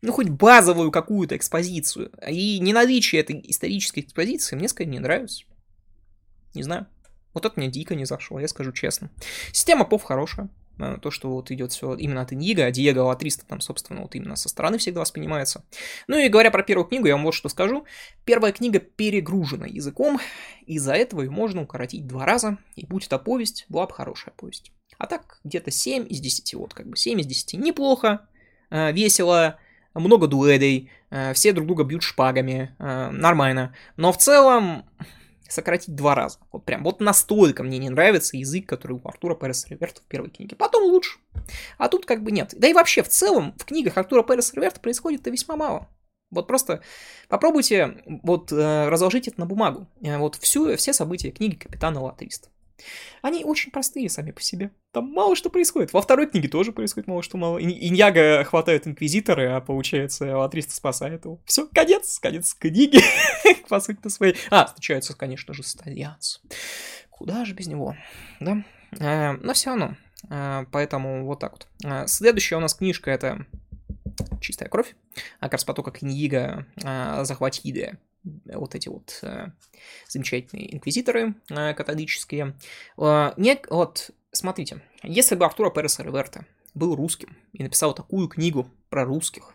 ну, 0.02 0.12
хоть 0.12 0.28
базовую 0.28 0.90
какую-то 0.90 1.36
экспозицию. 1.36 2.10
И 2.28 2.58
неналичие 2.58 3.20
этой 3.20 3.40
исторической 3.44 4.00
экспозиции 4.00 4.56
мне, 4.56 4.68
скорее, 4.68 4.90
не 4.90 4.98
нравится. 4.98 5.44
Не 6.54 6.62
знаю. 6.62 6.86
Вот 7.34 7.46
это 7.46 7.58
мне 7.58 7.68
дико 7.68 7.94
не 7.94 8.04
зашло, 8.04 8.40
я 8.40 8.48
скажу 8.48 8.72
честно. 8.72 9.10
Система 9.52 9.84
ПОВ 9.84 10.02
хорошая. 10.02 10.50
Э, 10.78 10.98
то, 11.00 11.10
что 11.10 11.30
вот 11.30 11.50
идет 11.50 11.72
все 11.72 11.94
именно 11.94 12.22
от 12.22 12.32
Индиго, 12.32 12.64
а 12.64 12.70
Диего 12.70 13.02
Латриста 13.02 13.44
там, 13.46 13.60
собственно, 13.60 14.02
вот 14.02 14.14
именно 14.14 14.36
со 14.36 14.48
стороны 14.48 14.78
всегда 14.78 15.00
воспринимается. 15.00 15.64
Ну 16.06 16.18
и 16.18 16.28
говоря 16.28 16.50
про 16.50 16.62
первую 16.62 16.86
книгу, 16.86 17.06
я 17.06 17.14
вам 17.14 17.24
вот 17.24 17.34
что 17.34 17.48
скажу. 17.48 17.86
Первая 18.24 18.52
книга 18.52 18.78
перегружена 18.78 19.66
языком, 19.66 20.18
из-за 20.66 20.94
этого 20.94 21.22
ее 21.22 21.30
можно 21.30 21.62
укоротить 21.62 22.06
два 22.06 22.24
раза, 22.24 22.58
и 22.74 22.86
будь 22.86 23.06
это 23.06 23.18
повесть, 23.18 23.66
была 23.68 23.86
бы 23.86 23.92
хорошая 23.92 24.34
повесть. 24.36 24.72
А 24.98 25.06
так, 25.06 25.40
где-то 25.44 25.70
7 25.70 26.06
из 26.08 26.20
10, 26.20 26.54
вот 26.54 26.74
как 26.74 26.86
бы 26.88 26.96
7 26.96 27.20
из 27.20 27.26
10 27.26 27.54
неплохо, 27.54 28.28
э, 28.70 28.92
весело, 28.92 29.58
много 29.94 30.26
дуэдей, 30.26 30.90
э, 31.10 31.32
все 31.34 31.52
друг 31.52 31.66
друга 31.66 31.84
бьют 31.84 32.02
шпагами, 32.02 32.74
нормально. 32.78 33.74
Но 33.96 34.12
в 34.12 34.18
целом, 34.18 34.84
сократить 35.52 35.94
два 35.94 36.14
раза. 36.14 36.38
Вот 36.50 36.64
прям, 36.64 36.82
вот 36.82 37.00
настолько 37.00 37.62
мне 37.62 37.78
не 37.78 37.90
нравится 37.90 38.36
язык, 38.36 38.66
который 38.66 38.92
у 38.92 39.00
Артура 39.04 39.34
Переса 39.34 39.68
Реверта 39.68 40.00
в 40.00 40.04
первой 40.04 40.30
книге. 40.30 40.56
Потом 40.56 40.84
лучше. 40.84 41.18
А 41.78 41.88
тут 41.88 42.06
как 42.06 42.22
бы 42.22 42.32
нет. 42.32 42.54
Да 42.56 42.66
и 42.66 42.72
вообще, 42.72 43.02
в 43.02 43.08
целом, 43.08 43.54
в 43.58 43.64
книгах 43.64 43.96
Артура 43.96 44.22
Переса 44.22 44.56
Реверта 44.56 44.80
происходит-то 44.80 45.30
весьма 45.30 45.56
мало. 45.56 45.88
Вот 46.30 46.46
просто 46.46 46.82
попробуйте 47.28 48.02
вот 48.22 48.50
э, 48.52 48.88
разложить 48.88 49.28
это 49.28 49.38
на 49.38 49.46
бумагу. 49.46 49.86
Э, 50.02 50.16
вот 50.16 50.36
всю, 50.36 50.74
все 50.76 50.94
события 50.94 51.30
книги 51.30 51.56
Капитана 51.56 52.00
Латриста. 52.00 52.48
Они 53.22 53.44
очень 53.44 53.70
простые 53.70 54.08
сами 54.08 54.30
по 54.30 54.42
себе. 54.42 54.70
Там 54.92 55.10
мало 55.12 55.36
что 55.36 55.50
происходит. 55.50 55.92
Во 55.92 56.02
второй 56.02 56.26
книге 56.26 56.48
тоже 56.48 56.72
происходит 56.72 57.08
мало 57.08 57.22
что 57.22 57.36
мало. 57.38 57.62
Иньяга 57.62 58.44
хватает 58.44 58.86
инквизиторы, 58.86 59.48
а 59.50 59.60
получается 59.60 60.36
Латриста 60.36 60.74
спасает 60.74 61.24
его. 61.24 61.40
Все, 61.44 61.66
конец, 61.66 62.18
конец 62.18 62.54
книги. 62.54 63.00
по 63.68 63.80
сути 63.80 64.08
своей. 64.08 64.36
А, 64.50 64.66
встречается, 64.66 65.16
конечно 65.16 65.54
же, 65.54 65.62
Стальянс. 65.62 66.42
Куда 67.10 67.44
же 67.44 67.54
без 67.54 67.66
него, 67.68 67.96
да? 68.40 68.64
Э, 69.00 69.32
но 69.32 69.54
все 69.54 69.70
равно. 69.70 69.96
Э, 70.28 70.66
поэтому 70.70 71.24
вот 71.24 71.40
так 71.40 71.52
вот. 71.52 71.68
Э, 71.84 72.06
следующая 72.06 72.56
у 72.56 72.60
нас 72.60 72.74
книжка 72.74 73.10
это 73.10 73.46
чистая 74.40 74.68
кровь. 74.68 74.94
А 75.40 75.44
как 75.44 75.54
раз 75.54 75.64
потока 75.64 75.90
книга 75.90 76.66
э, 76.82 77.24
захватиды 77.24 77.98
вот 78.24 78.74
эти 78.74 78.88
вот 78.88 79.18
э, 79.22 79.48
замечательные 80.08 80.74
инквизиторы 80.74 81.34
э, 81.50 81.74
католические. 81.74 82.56
Э, 82.98 83.32
не, 83.36 83.60
вот, 83.68 84.10
смотрите, 84.30 84.82
если 85.02 85.34
бы 85.34 85.44
Артура 85.44 85.70
Переса 85.70 86.02
Реверта 86.02 86.46
был 86.74 86.94
русским 86.94 87.36
и 87.52 87.62
написал 87.62 87.94
такую 87.94 88.28
книгу 88.28 88.70
про 88.88 89.04
русских, 89.04 89.54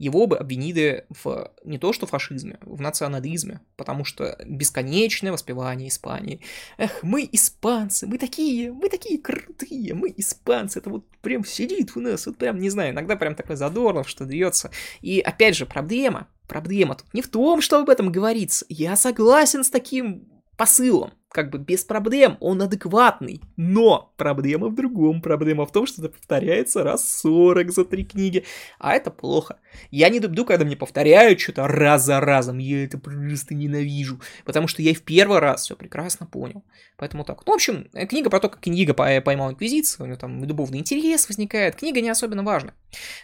его 0.00 0.26
бы 0.26 0.38
обвинили 0.38 1.04
в 1.10 1.52
не 1.62 1.78
то 1.78 1.92
что 1.92 2.06
фашизме, 2.06 2.58
в 2.62 2.80
национализме, 2.80 3.60
потому 3.76 4.06
что 4.06 4.34
бесконечное 4.46 5.30
воспевание 5.30 5.88
Испании. 5.88 6.40
Эх, 6.78 7.02
мы 7.02 7.28
испанцы, 7.30 8.06
мы 8.06 8.16
такие, 8.16 8.72
мы 8.72 8.88
такие 8.88 9.18
крутые, 9.20 9.92
мы 9.92 10.12
испанцы, 10.16 10.78
это 10.78 10.88
вот 10.88 11.06
прям 11.20 11.44
сидит 11.44 11.96
у 11.96 12.00
нас, 12.00 12.24
вот 12.26 12.38
прям, 12.38 12.58
не 12.60 12.70
знаю, 12.70 12.92
иногда 12.92 13.14
прям 13.14 13.34
такой 13.34 13.56
задорнов, 13.56 14.08
что 14.08 14.24
дается. 14.24 14.70
И 15.02 15.20
опять 15.20 15.54
же, 15.54 15.66
проблема, 15.66 16.28
проблема 16.50 16.96
тут 16.96 17.14
не 17.14 17.22
в 17.22 17.28
том, 17.28 17.60
что 17.62 17.78
об 17.78 17.88
этом 17.88 18.10
говорится. 18.10 18.66
Я 18.68 18.96
согласен 18.96 19.62
с 19.64 19.70
таким 19.70 20.28
посылом 20.56 21.12
как 21.30 21.50
бы 21.50 21.58
без 21.58 21.84
проблем, 21.84 22.36
он 22.40 22.60
адекватный. 22.60 23.40
Но 23.56 24.12
проблема 24.16 24.68
в 24.68 24.74
другом. 24.74 25.22
Проблема 25.22 25.64
в 25.64 25.72
том, 25.72 25.86
что 25.86 26.02
это 26.02 26.10
повторяется 26.10 26.82
раз 26.82 27.08
40 27.20 27.70
за 27.70 27.84
три 27.84 28.04
книги. 28.04 28.44
А 28.78 28.94
это 28.94 29.10
плохо. 29.10 29.60
Я 29.90 30.08
не 30.08 30.18
люблю, 30.18 30.44
когда 30.44 30.64
мне 30.64 30.76
повторяют 30.76 31.40
что-то 31.40 31.68
раз 31.68 32.04
за 32.04 32.20
разом. 32.20 32.58
Я 32.58 32.84
это 32.84 32.98
просто 32.98 33.54
ненавижу. 33.54 34.20
Потому 34.44 34.66
что 34.66 34.82
я 34.82 34.90
и 34.90 34.94
в 34.94 35.02
первый 35.02 35.38
раз 35.38 35.62
все 35.62 35.76
прекрасно 35.76 36.26
понял. 36.26 36.64
Поэтому 36.96 37.24
так. 37.24 37.46
Ну, 37.46 37.52
в 37.52 37.54
общем, 37.54 37.88
книга 38.08 38.28
про 38.28 38.40
то, 38.40 38.48
как 38.48 38.60
книга 38.60 38.92
поймал 38.92 39.52
инквизицию. 39.52 40.04
У 40.04 40.06
него 40.08 40.18
там 40.18 40.42
любовный 40.44 40.78
интерес 40.78 41.28
возникает. 41.28 41.76
Книга 41.76 42.00
не 42.00 42.10
особенно 42.10 42.42
важна. 42.42 42.74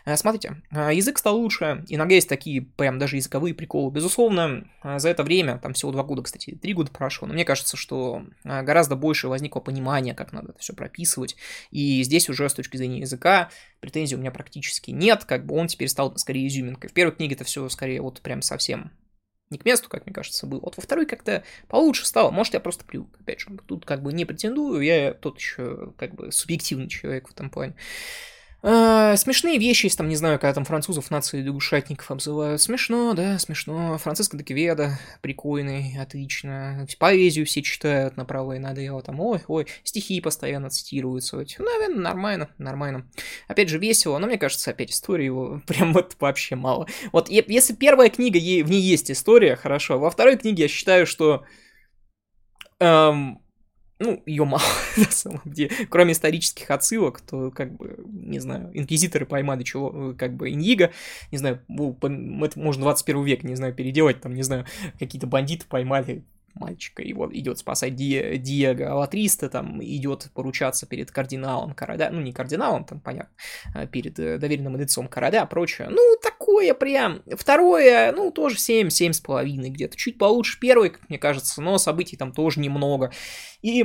Э, 0.05 0.17
смотрите, 0.17 0.63
э, 0.71 0.91
язык 0.95 1.19
стал 1.19 1.37
лучше. 1.37 1.85
Иногда 1.89 2.15
есть 2.15 2.29
такие 2.29 2.63
прям 2.63 3.01
даже 3.01 3.17
языковые 3.17 3.55
приколы. 3.55 3.91
Безусловно, 3.91 4.69
э, 4.85 4.99
за 5.01 5.09
это 5.09 5.25
время, 5.25 5.59
там 5.59 5.73
всего 5.75 5.91
два 5.91 6.05
года, 6.05 6.23
кстати, 6.23 6.55
три 6.55 6.73
года 6.73 6.91
прошло, 6.93 7.27
но 7.27 7.35
мне 7.35 7.45
кажется, 7.45 7.77
что 7.77 7.96
что 7.97 8.27
а, 8.45 8.63
гораздо 8.63 8.97
больше 8.97 9.29
возникло 9.29 9.61
понимания, 9.61 10.15
как 10.15 10.33
надо 10.33 10.51
это 10.51 10.59
все 10.59 10.75
прописывать. 10.75 11.37
И 11.71 12.03
здесь 12.03 12.29
уже 12.29 12.49
с 12.49 12.55
точки 12.55 12.77
зрения 12.77 13.01
языка 13.01 13.51
претензий 13.81 14.17
у 14.17 14.19
меня 14.19 14.31
практически 14.31 14.91
нет, 14.91 15.25
как 15.25 15.47
бы 15.47 15.55
он 15.55 15.67
теперь 15.69 15.89
стал 15.89 16.17
скорее 16.19 16.47
изюминкой. 16.47 16.91
В 16.91 16.93
первой 16.93 17.13
книге 17.13 17.35
это 17.35 17.45
все 17.45 17.69
скорее 17.69 18.03
вот 18.03 18.21
прям 18.21 18.43
совсем 18.43 18.93
не 19.49 19.59
к 19.59 19.65
месту, 19.65 19.89
как 19.89 20.07
мне 20.07 20.13
кажется, 20.13 20.47
было. 20.47 20.61
Вот 20.61 20.77
во 20.77 20.83
второй 20.83 21.07
как-то 21.07 21.45
получше 21.69 22.05
стало. 22.05 22.31
Может, 22.33 22.55
я 22.55 22.61
просто 22.61 22.85
привык. 22.85 23.17
Опять 23.21 23.41
же, 23.41 23.49
тут 23.67 23.87
как 23.87 24.03
бы 24.03 24.13
не 24.13 24.25
претендую, 24.25 24.83
я 24.83 25.15
тот 25.15 25.39
еще 25.39 25.93
как 25.97 26.15
бы 26.15 26.33
субъективный 26.33 26.89
человек 26.89 27.29
в 27.29 27.33
этом 27.33 27.49
плане. 27.49 27.77
А, 28.63 29.17
смешные 29.17 29.59
вещи 29.59 29.87
есть, 29.87 29.99
там, 29.99 30.09
не 30.09 30.17
знаю, 30.17 30.39
когда 30.39 30.55
там 30.55 30.65
французов 30.65 31.11
нации 31.11 31.41
лягушатников 31.41 32.11
обзывают. 32.11 32.61
Смешно, 32.61 33.15
да, 33.15 33.39
смешно. 33.39 33.97
Франциско 33.99 34.37
Декведа, 34.37 34.99
прикольный, 35.21 35.97
отлично. 36.01 36.87
Поэзию 36.99 37.47
все 37.47 37.63
читают 37.63 38.17
направо 38.17 38.55
и 38.55 38.59
налево, 38.59 39.03
там, 39.03 39.21
ой, 39.21 39.41
ой, 39.47 39.67
стихи 39.85 40.21
постоянно 40.21 40.71
цитируются. 40.71 41.37
Наверное, 41.37 42.01
нормально, 42.01 42.51
нормально. 42.59 43.09
Опять 43.47 43.69
же, 43.69 43.79
весело, 43.79 44.19
но 44.19 44.27
мне 44.27 44.39
кажется, 44.39 44.71
опять 44.71 44.91
истории 44.91 45.27
его 45.27 45.61
прям 45.67 45.93
вот 45.93 46.17
вообще 46.19 46.57
мало. 46.57 46.89
Вот 47.13 47.29
если 47.29 47.75
первая 47.75 48.09
книга, 48.09 48.39
в 48.39 48.71
ней 48.71 48.81
есть 48.81 49.11
история, 49.11 49.55
хорошо. 49.57 49.99
Во 49.99 50.11
второй 50.11 50.37
книге 50.39 50.65
я 50.65 50.69
считаю, 50.69 51.07
что 51.07 51.45
эм, 52.81 53.41
ну, 53.99 54.23
ее 54.27 54.45
мало, 54.45 54.63
на 54.97 55.11
самом 55.11 55.43
деле. 55.45 55.71
Кроме 55.89 56.13
исторических 56.13 56.71
отсылок, 56.71 57.21
то, 57.21 57.51
как 57.51 57.75
бы, 57.75 57.97
не 58.07 58.39
знаю, 58.39 58.71
инквизиторы 58.75 59.25
поймали 59.27 59.63
чего, 59.63 60.15
как 60.19 60.35
бы, 60.35 60.51
Иньиго, 60.51 60.93
не 61.33 61.39
знаю, 61.39 61.63
это 61.69 62.59
можно 62.59 62.83
21 62.83 63.25
век, 63.25 63.43
не 63.43 63.57
знаю, 63.57 63.75
переделать, 63.75 64.21
там, 64.21 64.35
не 64.35 64.43
знаю, 64.43 64.67
какие-то 64.99 65.27
бандиты 65.27 65.67
поймали 65.67 66.25
мальчика, 66.57 67.03
его 67.03 67.29
идет 67.33 67.59
спасать 67.59 67.95
Ди, 67.95 68.39
Диего 68.39 68.95
Латриста, 68.95 69.49
там 69.49 69.83
идет 69.83 70.31
поручаться 70.35 70.87
перед 70.87 71.11
кардиналом 71.11 71.75
короля, 71.75 72.11
ну 72.11 72.21
не 72.21 72.33
кардиналом, 72.33 72.85
там 72.85 73.01
понятно, 73.01 73.35
а 73.75 73.87
перед 73.87 74.19
э, 74.19 74.39
доверенным 74.39 74.77
лицом 74.77 75.09
короля, 75.09 75.47
прочее. 75.47 75.89
Ну, 75.91 76.17
такое 76.23 76.75
прям. 76.75 77.23
Второе, 77.37 78.13
ну, 78.13 78.31
тоже 78.31 78.59
7, 78.59 78.91
7 78.91 79.13
с 79.13 79.21
половиной 79.21 79.71
где-то. 79.71 79.97
Чуть 79.97 80.19
получше 80.19 80.59
первый, 80.61 80.91
как 80.91 81.09
мне 81.09 81.19
кажется, 81.19 81.61
но 81.63 81.79
событий 81.79 82.17
там 82.17 82.33
тоже 82.33 82.61
немного. 82.61 83.13
И 83.63 83.85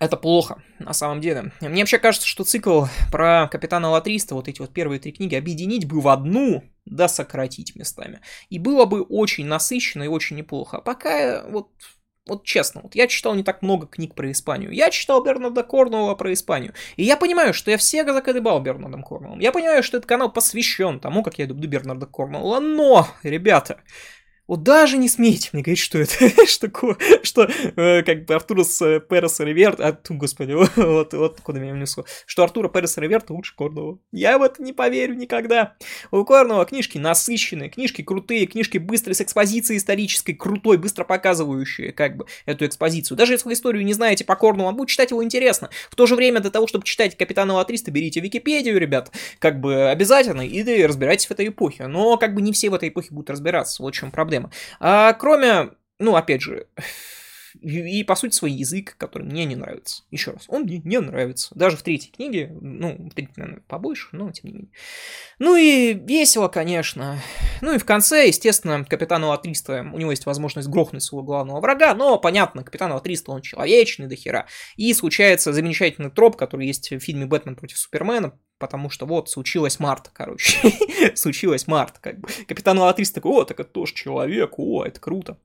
это 0.00 0.16
плохо, 0.16 0.62
на 0.78 0.94
самом 0.94 1.20
деле. 1.20 1.52
Мне 1.60 1.82
вообще 1.82 1.98
кажется, 1.98 2.26
что 2.26 2.42
цикл 2.44 2.86
про 3.12 3.48
Капитана 3.48 3.90
Латриста, 3.90 4.34
вот 4.34 4.48
эти 4.48 4.60
вот 4.60 4.72
первые 4.72 4.98
три 4.98 5.12
книги, 5.12 5.34
объединить 5.34 5.86
бы 5.86 6.00
в 6.00 6.08
одну, 6.08 6.64
да 6.90 7.08
сократить 7.08 7.76
местами. 7.76 8.20
И 8.48 8.58
было 8.58 8.84
бы 8.84 9.02
очень 9.02 9.46
насыщенно 9.46 10.04
и 10.04 10.08
очень 10.08 10.36
неплохо. 10.36 10.78
А 10.78 10.80
пока 10.80 11.44
вот 11.48 11.70
вот 12.26 12.44
честно, 12.44 12.82
вот 12.82 12.94
я 12.94 13.06
читал 13.06 13.34
не 13.34 13.42
так 13.42 13.62
много 13.62 13.86
книг 13.86 14.14
про 14.14 14.30
Испанию. 14.30 14.70
Я 14.70 14.90
читал 14.90 15.24
Бернарда 15.24 15.64
Корнуэлла 15.64 16.14
про 16.14 16.32
Испанию. 16.32 16.74
И 16.96 17.02
я 17.02 17.16
понимаю, 17.16 17.52
что 17.54 17.70
я 17.70 17.76
все 17.76 18.04
заколебал 18.04 18.60
Бернардом 18.60 19.02
Корнуэллом. 19.02 19.40
Я 19.40 19.52
понимаю, 19.52 19.82
что 19.82 19.96
этот 19.96 20.08
канал 20.08 20.30
посвящен 20.30 21.00
тому, 21.00 21.22
как 21.22 21.38
я 21.38 21.46
люблю 21.46 21.68
Бернарда 21.68 22.06
Корнуэлла. 22.06 22.60
Но, 22.60 23.08
ребята, 23.22 23.80
вот 24.50 24.64
даже 24.64 24.98
не 24.98 25.08
смейте 25.08 25.50
мне 25.52 25.62
говорить, 25.62 25.78
что 25.78 25.98
это, 25.98 26.12
что, 26.46 26.68
что 27.22 27.48
э, 27.76 28.02
как 28.02 28.24
бы 28.24 28.34
Артура 28.34 28.64
с 28.64 28.98
Переса 28.98 29.44
Реверта, 29.44 29.86
а, 29.86 30.12
господи, 30.12 30.52
вот, 30.76 31.14
вот 31.14 31.40
куда 31.40 31.60
меня 31.60 31.72
внесло, 31.72 32.04
что 32.26 32.42
Артура 32.42 32.68
Переса 32.68 33.00
Реверта 33.00 33.32
лучше 33.32 33.54
Корнова. 33.54 34.00
Я 34.10 34.38
в 34.38 34.42
это 34.42 34.60
не 34.60 34.72
поверю 34.72 35.14
никогда. 35.14 35.76
У 36.10 36.24
Корнова 36.24 36.64
книжки 36.64 36.98
насыщенные, 36.98 37.70
книжки 37.70 38.02
крутые, 38.02 38.46
книжки 38.46 38.78
быстрые, 38.78 39.14
с 39.14 39.20
экспозицией 39.20 39.78
исторической, 39.78 40.32
крутой, 40.32 40.78
быстро 40.78 41.04
показывающие, 41.04 41.92
как 41.92 42.16
бы, 42.16 42.26
эту 42.44 42.66
экспозицию. 42.66 43.16
Даже 43.16 43.34
если 43.34 43.46
вы 43.46 43.52
историю 43.52 43.84
не 43.84 43.92
знаете 43.92 44.24
по 44.24 44.34
Корнову, 44.34 44.68
он 44.68 44.74
будет 44.74 44.88
читать 44.88 45.12
его 45.12 45.22
интересно. 45.22 45.70
В 45.90 45.94
то 45.94 46.06
же 46.06 46.16
время 46.16 46.40
для 46.40 46.50
того, 46.50 46.66
чтобы 46.66 46.84
читать 46.84 47.16
Капитана 47.16 47.54
Латриста, 47.54 47.92
берите 47.92 48.18
Википедию, 48.18 48.80
ребят, 48.80 49.12
как 49.38 49.60
бы 49.60 49.90
обязательно, 49.90 50.44
и 50.44 50.82
разбирайтесь 50.82 51.26
в 51.26 51.30
этой 51.30 51.46
эпохе. 51.46 51.86
Но 51.86 52.16
как 52.16 52.34
бы 52.34 52.42
не 52.42 52.52
все 52.52 52.68
в 52.68 52.74
этой 52.74 52.88
эпохе 52.88 53.10
будут 53.12 53.30
разбираться, 53.30 53.84
вот 53.84 53.94
в 53.94 53.96
чем 53.96 54.10
проблема 54.10 54.39
проблема. 54.40 54.52
А 54.80 55.12
кроме, 55.14 55.70
ну, 55.98 56.16
опять 56.16 56.42
же, 56.42 56.66
и, 57.60 58.04
по 58.04 58.14
сути, 58.14 58.34
свой 58.34 58.52
язык, 58.52 58.94
который 58.96 59.24
мне 59.24 59.44
не 59.44 59.56
нравится. 59.56 60.04
Еще 60.10 60.30
раз, 60.30 60.44
он 60.48 60.62
мне 60.62 60.80
не 60.84 61.00
нравится. 61.00 61.52
Даже 61.54 61.76
в 61.76 61.82
третьей 61.82 62.12
книге, 62.12 62.56
ну, 62.60 63.08
в 63.10 63.14
третьей, 63.14 63.34
наверное, 63.36 63.62
побольше, 63.66 64.08
но 64.12 64.30
тем 64.30 64.50
не 64.50 64.52
менее. 64.54 64.72
Ну 65.38 65.56
и 65.56 65.94
весело, 65.94 66.48
конечно. 66.48 67.18
Ну 67.60 67.74
и 67.74 67.78
в 67.78 67.84
конце, 67.84 68.28
естественно, 68.28 68.84
капитану 68.84 69.28
Латриста, 69.28 69.80
у 69.92 69.98
него 69.98 70.12
есть 70.12 70.26
возможность 70.26 70.68
грохнуть 70.68 71.02
своего 71.02 71.24
главного 71.24 71.60
врага, 71.60 71.94
но, 71.94 72.18
понятно, 72.18 72.62
капитан 72.62 72.92
Латриста, 72.92 73.32
он 73.32 73.42
человечный 73.42 74.06
до 74.06 74.16
хера. 74.16 74.46
И 74.76 74.92
случается 74.94 75.52
замечательный 75.52 76.10
троп, 76.10 76.36
который 76.36 76.66
есть 76.66 76.90
в 76.90 77.00
фильме 77.00 77.26
«Бэтмен 77.26 77.56
против 77.56 77.78
Супермена», 77.78 78.38
потому 78.60 78.90
что 78.90 79.06
вот, 79.06 79.28
случилось 79.28 79.80
март, 79.80 80.10
короче. 80.12 80.58
случилось 81.16 81.66
март, 81.66 81.98
как 81.98 82.20
бы. 82.20 82.28
Капитан 82.46 82.78
Латрист 82.78 83.14
такой, 83.14 83.32
о, 83.32 83.44
так 83.44 83.58
это 83.58 83.70
тоже 83.70 83.94
человек, 83.94 84.58
о, 84.58 84.84
это 84.84 85.00
круто. 85.00 85.38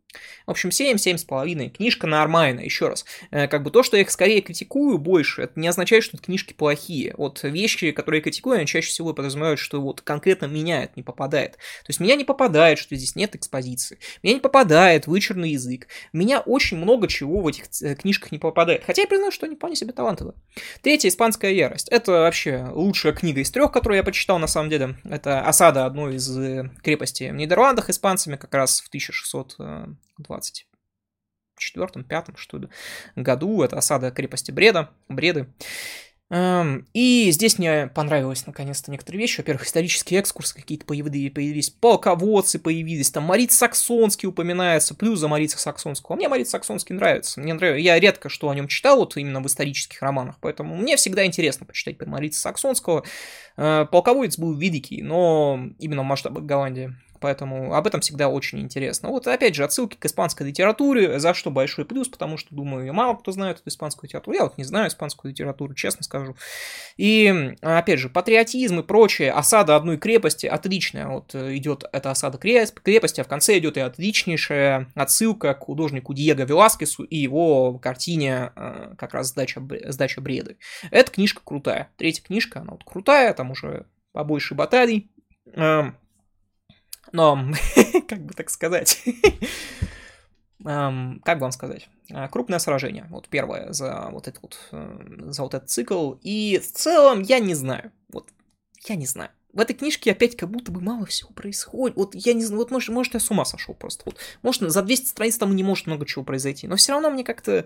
В 0.45 0.51
общем, 0.51 0.71
7, 0.71 0.97
7,5. 0.97 1.69
Книжка 1.69 2.07
нормальная, 2.07 2.63
еще 2.63 2.89
раз. 2.89 3.05
Э, 3.31 3.47
как 3.47 3.63
бы 3.63 3.71
то, 3.71 3.83
что 3.83 3.97
я 3.97 4.03
их 4.03 4.11
скорее 4.11 4.41
критикую 4.41 4.97
больше, 4.97 5.43
это 5.43 5.59
не 5.59 5.67
означает, 5.67 6.03
что 6.03 6.17
книжки 6.17 6.53
плохие. 6.53 7.13
Вот 7.17 7.43
вещи, 7.43 7.91
которые 7.91 8.19
я 8.19 8.23
критикую, 8.23 8.57
они 8.57 8.67
чаще 8.67 8.89
всего 8.89 9.13
подразумевают, 9.13 9.59
что 9.59 9.81
вот 9.81 10.01
конкретно 10.01 10.45
меня 10.45 10.83
это 10.83 10.93
не 10.95 11.03
попадает. 11.03 11.53
То 11.53 11.89
есть 11.89 11.99
меня 11.99 12.15
не 12.15 12.23
попадает, 12.23 12.77
что 12.77 12.95
здесь 12.95 13.15
нет 13.15 13.35
экспозиции. 13.35 13.97
Меня 14.23 14.35
не 14.35 14.39
попадает 14.39 15.07
вычурный 15.07 15.51
язык. 15.51 15.87
Меня 16.13 16.39
очень 16.39 16.77
много 16.77 17.07
чего 17.07 17.41
в 17.41 17.47
этих 17.47 17.65
э, 17.81 17.95
книжках 17.95 18.31
не 18.31 18.39
попадает. 18.39 18.83
Хотя 18.85 19.03
я 19.03 19.07
признаю, 19.07 19.31
что 19.31 19.45
они 19.45 19.55
вполне 19.55 19.75
себе 19.75 19.93
талантливые. 19.93 20.35
Третья, 20.81 21.09
испанская 21.09 21.51
ярость. 21.51 21.89
Это 21.89 22.11
вообще 22.11 22.67
лучшая 22.71 23.13
книга 23.13 23.41
из 23.41 23.51
трех, 23.51 23.71
которую 23.71 23.97
я 23.97 24.03
почитал 24.03 24.39
на 24.39 24.47
самом 24.47 24.69
деле. 24.69 24.95
Это 25.03 25.41
осада 25.41 25.85
одной 25.85 26.15
из 26.15 26.37
э, 26.37 26.69
крепостей 26.83 27.31
в 27.31 27.35
Нидерландах 27.35 27.89
испанцами 27.89 28.35
как 28.35 28.53
раз 28.53 28.81
в 28.81 28.89
1620 30.17 30.67
четвертом, 31.57 32.03
пятом, 32.03 32.35
что 32.37 32.57
ли, 32.57 32.67
году. 33.15 33.63
Это 33.63 33.77
осада 33.77 34.11
крепости 34.11 34.51
Бреда, 34.51 34.89
Бреды. 35.07 35.47
Эм, 36.31 36.87
и 36.93 37.29
здесь 37.29 37.59
мне 37.59 37.85
понравилось 37.93 38.47
наконец-то 38.47 38.89
некоторые 38.89 39.21
вещи. 39.21 39.37
Во-первых, 39.37 39.67
исторические 39.67 40.21
экскурсы 40.21 40.55
какие-то 40.55 40.83
появились, 40.83 41.31
появились, 41.31 41.69
полководцы 41.69 42.57
появились, 42.57 43.11
там 43.11 43.25
Мариц 43.25 43.53
Саксонский 43.53 44.27
упоминается, 44.27 44.95
плюс 44.95 45.19
за 45.19 45.27
Марица 45.27 45.59
Саксонского. 45.59 46.15
Мне 46.15 46.27
Мариц 46.27 46.49
Саксонский 46.49 46.95
нравится. 46.95 47.39
Мне 47.39 47.53
нравится. 47.53 47.79
Я 47.79 47.99
редко 47.99 48.29
что 48.29 48.49
о 48.49 48.55
нем 48.55 48.67
читал, 48.67 48.97
вот 48.97 49.15
именно 49.17 49.39
в 49.39 49.45
исторических 49.45 50.01
романах, 50.01 50.37
поэтому 50.41 50.75
мне 50.75 50.95
всегда 50.95 51.25
интересно 51.25 51.67
почитать 51.67 51.99
про 51.99 52.07
Марица 52.07 52.41
Саксонского. 52.41 53.03
Э, 53.55 53.85
полководец 53.91 54.39
был 54.39 54.55
великий, 54.55 55.03
но 55.03 55.69
именно 55.77 56.01
в 56.01 56.05
масштабах 56.05 56.43
Голландии. 56.43 56.95
Поэтому 57.25 57.73
об 57.73 57.87
этом 57.87 58.01
всегда 58.01 58.29
очень 58.29 58.59
интересно. 58.59 59.09
Вот 59.09 59.25
опять 59.25 59.55
же 59.55 59.63
отсылки 59.63 59.95
к 59.95 60.05
испанской 60.05 60.45
литературе, 60.45 61.17
за 61.17 61.33
что 61.33 61.49
большой 61.49 61.83
плюс, 61.83 62.07
потому 62.07 62.37
что, 62.37 62.53
думаю, 62.53 62.93
мало 62.93 63.15
кто 63.15 63.31
знает 63.31 63.57
эту 63.61 63.69
испанскую 63.69 64.07
литературу. 64.07 64.37
Я 64.37 64.43
вот 64.43 64.59
не 64.59 64.63
знаю 64.63 64.89
испанскую 64.89 65.31
литературу, 65.31 65.73
честно 65.73 66.03
скажу. 66.03 66.35
И, 66.97 67.55
опять 67.61 67.97
же, 67.97 68.09
патриотизм 68.09 68.81
и 68.81 68.83
прочее, 68.83 69.31
осада 69.31 69.75
одной 69.75 69.97
крепости 69.97 70.45
отличная. 70.45 71.07
Вот 71.07 71.33
идет 71.33 71.85
эта 71.91 72.11
осада 72.11 72.37
крепости, 72.37 73.21
а 73.21 73.23
в 73.23 73.27
конце 73.27 73.57
идет 73.57 73.77
и 73.77 73.79
отличнейшая 73.79 74.91
отсылка 74.93 75.55
к 75.55 75.61
художнику 75.61 76.13
Диего 76.13 76.43
Веласкесу 76.43 77.05
и 77.05 77.17
его 77.17 77.79
картине 77.79 78.51
э, 78.55 78.93
как 78.99 79.15
раз 79.15 79.29
«Сдача, 79.29 79.63
сдача 79.87 80.21
бреды». 80.21 80.57
Эта 80.91 81.11
книжка 81.11 81.41
крутая. 81.43 81.89
Третья 81.97 82.21
книжка, 82.21 82.59
она 82.59 82.73
вот 82.73 82.83
крутая, 82.83 83.33
там 83.33 83.49
уже 83.49 83.87
побольше 84.11 84.53
батарей. 84.53 85.09
Но, 87.11 87.39
как 88.07 88.25
бы 88.25 88.33
так 88.33 88.49
сказать, 88.49 89.03
как 90.63 91.39
вам 91.39 91.51
сказать, 91.51 91.89
а, 92.11 92.27
крупное 92.27 92.59
сражение, 92.59 93.05
вот 93.09 93.29
первое 93.29 93.71
за 93.73 94.09
вот 94.11 94.27
этот 94.27 94.41
вот, 94.41 94.59
э, 94.71 95.31
за 95.31 95.43
вот 95.43 95.53
этот 95.53 95.69
цикл, 95.69 96.13
и 96.21 96.59
в 96.59 96.71
целом 96.71 97.21
я 97.21 97.39
не 97.39 97.55
знаю, 97.55 97.91
вот 98.09 98.29
я 98.85 98.95
не 98.95 99.05
знаю. 99.05 99.29
В 99.55 99.59
этой 99.61 99.73
книжке 99.73 100.11
опять 100.11 100.35
как 100.35 100.51
будто 100.51 100.71
бы 100.71 100.81
мало 100.81 101.05
всего 101.05 101.29
происходит. 101.31 101.95
Вот 101.95 102.13
я 102.13 102.33
не 102.33 102.43
знаю, 102.43 102.59
вот 102.59 102.71
может, 102.71 102.89
может 102.89 103.13
я 103.13 103.21
с 103.21 103.31
ума 103.31 103.45
сошел 103.45 103.73
просто. 103.73 104.03
Вот, 104.05 104.17
может, 104.43 104.69
за 104.69 104.81
200 104.81 105.07
страниц 105.07 105.37
там 105.37 105.55
не 105.55 105.63
может 105.63 105.87
много 105.87 106.05
чего 106.05 106.25
произойти. 106.25 106.67
Но 106.67 106.75
все 106.75 106.91
равно 106.91 107.09
мне 107.09 107.23
как-то 107.23 107.65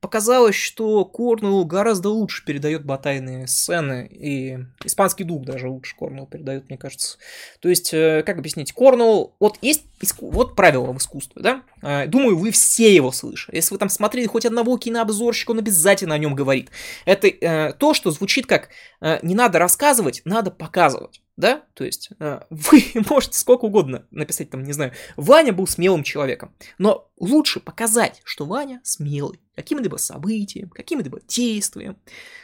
показалось, 0.00 0.56
что 0.56 1.04
Корнелл 1.04 1.64
гораздо 1.64 2.08
лучше 2.08 2.44
передает 2.44 2.84
батайные 2.84 3.46
сцены, 3.46 4.08
и 4.10 4.58
испанский 4.84 5.24
дух 5.24 5.44
даже 5.44 5.68
лучше 5.68 5.96
Корнелл 5.96 6.26
передает, 6.26 6.68
мне 6.68 6.78
кажется. 6.78 7.18
То 7.60 7.68
есть, 7.68 7.94
э, 7.94 8.24
как 8.24 8.38
объяснить, 8.38 8.72
Корнелл, 8.72 9.36
вот 9.38 9.58
есть, 9.60 9.84
вот 10.20 10.56
правило 10.56 10.92
в 10.92 10.98
искусстве, 10.98 11.40
да? 11.42 11.62
Э, 11.82 12.06
думаю, 12.06 12.36
вы 12.36 12.50
все 12.50 12.92
его 12.92 13.12
слышали. 13.12 13.56
Если 13.56 13.72
вы 13.72 13.78
там 13.78 13.88
смотрели 13.88 14.26
хоть 14.26 14.46
одного 14.46 14.76
кинообзорщика, 14.76 15.52
он 15.52 15.58
обязательно 15.58 16.14
о 16.14 16.18
нем 16.18 16.34
говорит. 16.34 16.70
Это 17.04 17.28
э, 17.28 17.72
то, 17.74 17.94
что 17.94 18.10
звучит 18.10 18.46
как 18.46 18.70
э, 19.00 19.18
не 19.22 19.36
надо 19.36 19.58
рассказывать, 19.60 20.22
надо 20.24 20.50
показывать 20.50 21.22
да, 21.38 21.62
то 21.74 21.84
есть 21.84 22.10
э, 22.18 22.40
вы 22.50 22.82
можете 23.08 23.38
сколько 23.38 23.66
угодно 23.66 24.04
написать 24.10 24.50
там, 24.50 24.64
не 24.64 24.72
знаю, 24.72 24.92
Ваня 25.16 25.52
был 25.52 25.68
смелым 25.68 26.02
человеком, 26.02 26.52
но 26.78 27.10
лучше 27.16 27.60
показать, 27.60 28.20
что 28.24 28.44
Ваня 28.44 28.80
смелый, 28.82 29.40
каким-либо 29.54 29.96
событием, 29.96 30.68
каким-либо 30.68 31.20
действием. 31.28 31.96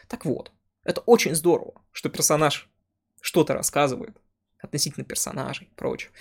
Так 0.08 0.24
вот, 0.24 0.52
это 0.84 1.00
очень 1.02 1.34
здорово, 1.34 1.82
что 1.90 2.08
персонаж 2.08 2.70
что-то 3.20 3.54
рассказывает 3.54 4.16
относительно 4.62 5.04
персонажей 5.04 5.66
и 5.66 5.74
прочее. 5.74 6.12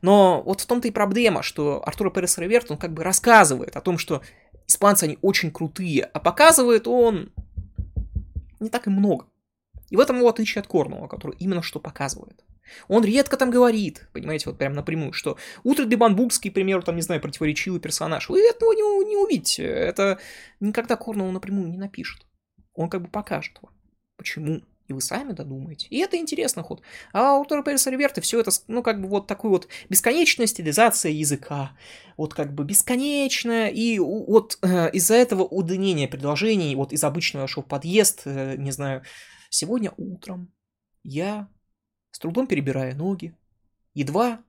Но 0.00 0.42
вот 0.42 0.60
в 0.60 0.66
том-то 0.66 0.86
и 0.86 0.92
проблема, 0.92 1.42
что 1.42 1.82
Артур 1.84 2.12
Перес 2.12 2.38
Реверт, 2.38 2.70
он 2.70 2.78
как 2.78 2.94
бы 2.94 3.02
рассказывает 3.02 3.74
о 3.74 3.80
том, 3.80 3.98
что 3.98 4.22
испанцы, 4.68 5.04
они 5.04 5.18
очень 5.20 5.50
крутые, 5.50 6.04
а 6.04 6.20
показывает 6.20 6.86
он 6.86 7.32
не 8.60 8.70
так 8.70 8.86
и 8.86 8.90
много. 8.90 9.26
И 9.90 9.96
в 9.96 10.00
этом 10.00 10.16
его 10.16 10.28
отличие 10.28 10.60
от 10.60 10.68
Корнуэлла, 10.68 11.08
который 11.08 11.36
именно 11.38 11.62
что 11.62 11.80
показывает. 11.80 12.44
Он 12.88 13.04
редко 13.04 13.36
там 13.36 13.50
говорит, 13.50 14.08
понимаете, 14.12 14.48
вот 14.48 14.58
прям 14.58 14.72
напрямую, 14.72 15.12
что 15.12 15.36
Утро 15.64 15.84
Бибанбургский, 15.84 16.50
к 16.50 16.54
примеру, 16.54 16.82
там, 16.82 16.96
не 16.96 17.02
знаю, 17.02 17.20
противоречивый 17.20 17.80
персонаж. 17.80 18.28
Вы 18.28 18.40
этого 18.40 18.72
не, 18.72 19.04
не 19.04 19.16
увидите. 19.16 19.64
Это 19.64 20.18
никогда 20.60 20.96
Корнуэлл 20.96 21.32
напрямую 21.32 21.68
не 21.68 21.78
напишет. 21.78 22.22
Он 22.74 22.88
как 22.88 23.02
бы 23.02 23.08
покажет 23.08 23.58
вам, 23.60 23.74
почему. 24.16 24.62
И 24.86 24.92
вы 24.92 25.00
сами 25.00 25.30
додумаете. 25.30 25.86
И 25.88 25.98
это 25.98 26.16
интересно 26.16 26.64
ход. 26.64 26.82
А 27.12 27.36
у 27.36 27.44
Тора 27.44 27.62
Переса 27.62 27.90
Риверта 27.90 28.20
все 28.20 28.40
это, 28.40 28.50
ну, 28.66 28.82
как 28.82 29.00
бы 29.00 29.06
вот 29.06 29.28
такой 29.28 29.50
вот 29.50 29.68
бесконечная 29.88 30.48
стилизация 30.48 31.12
языка. 31.12 31.76
Вот 32.16 32.34
как 32.34 32.52
бы 32.52 32.64
бесконечная. 32.64 33.68
И 33.68 34.00
вот 34.00 34.58
э, 34.62 34.90
из-за 34.90 35.14
этого 35.14 35.44
удлинения 35.44 36.08
предложений, 36.08 36.74
вот 36.74 36.92
из 36.92 37.04
обычного 37.04 37.46
шел 37.46 37.62
подъезд, 37.62 38.22
э, 38.24 38.56
не 38.56 38.72
знаю, 38.72 39.04
сегодня 39.50 39.92
утром 39.98 40.50
я 41.02 41.48
с 42.10 42.18
трудом 42.18 42.46
перебирая 42.46 42.94
ноги, 42.94 43.36
едва, 43.94 44.42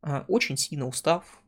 а, 0.00 0.24
очень 0.28 0.56
сильно 0.56 0.86
устав, 0.86 1.42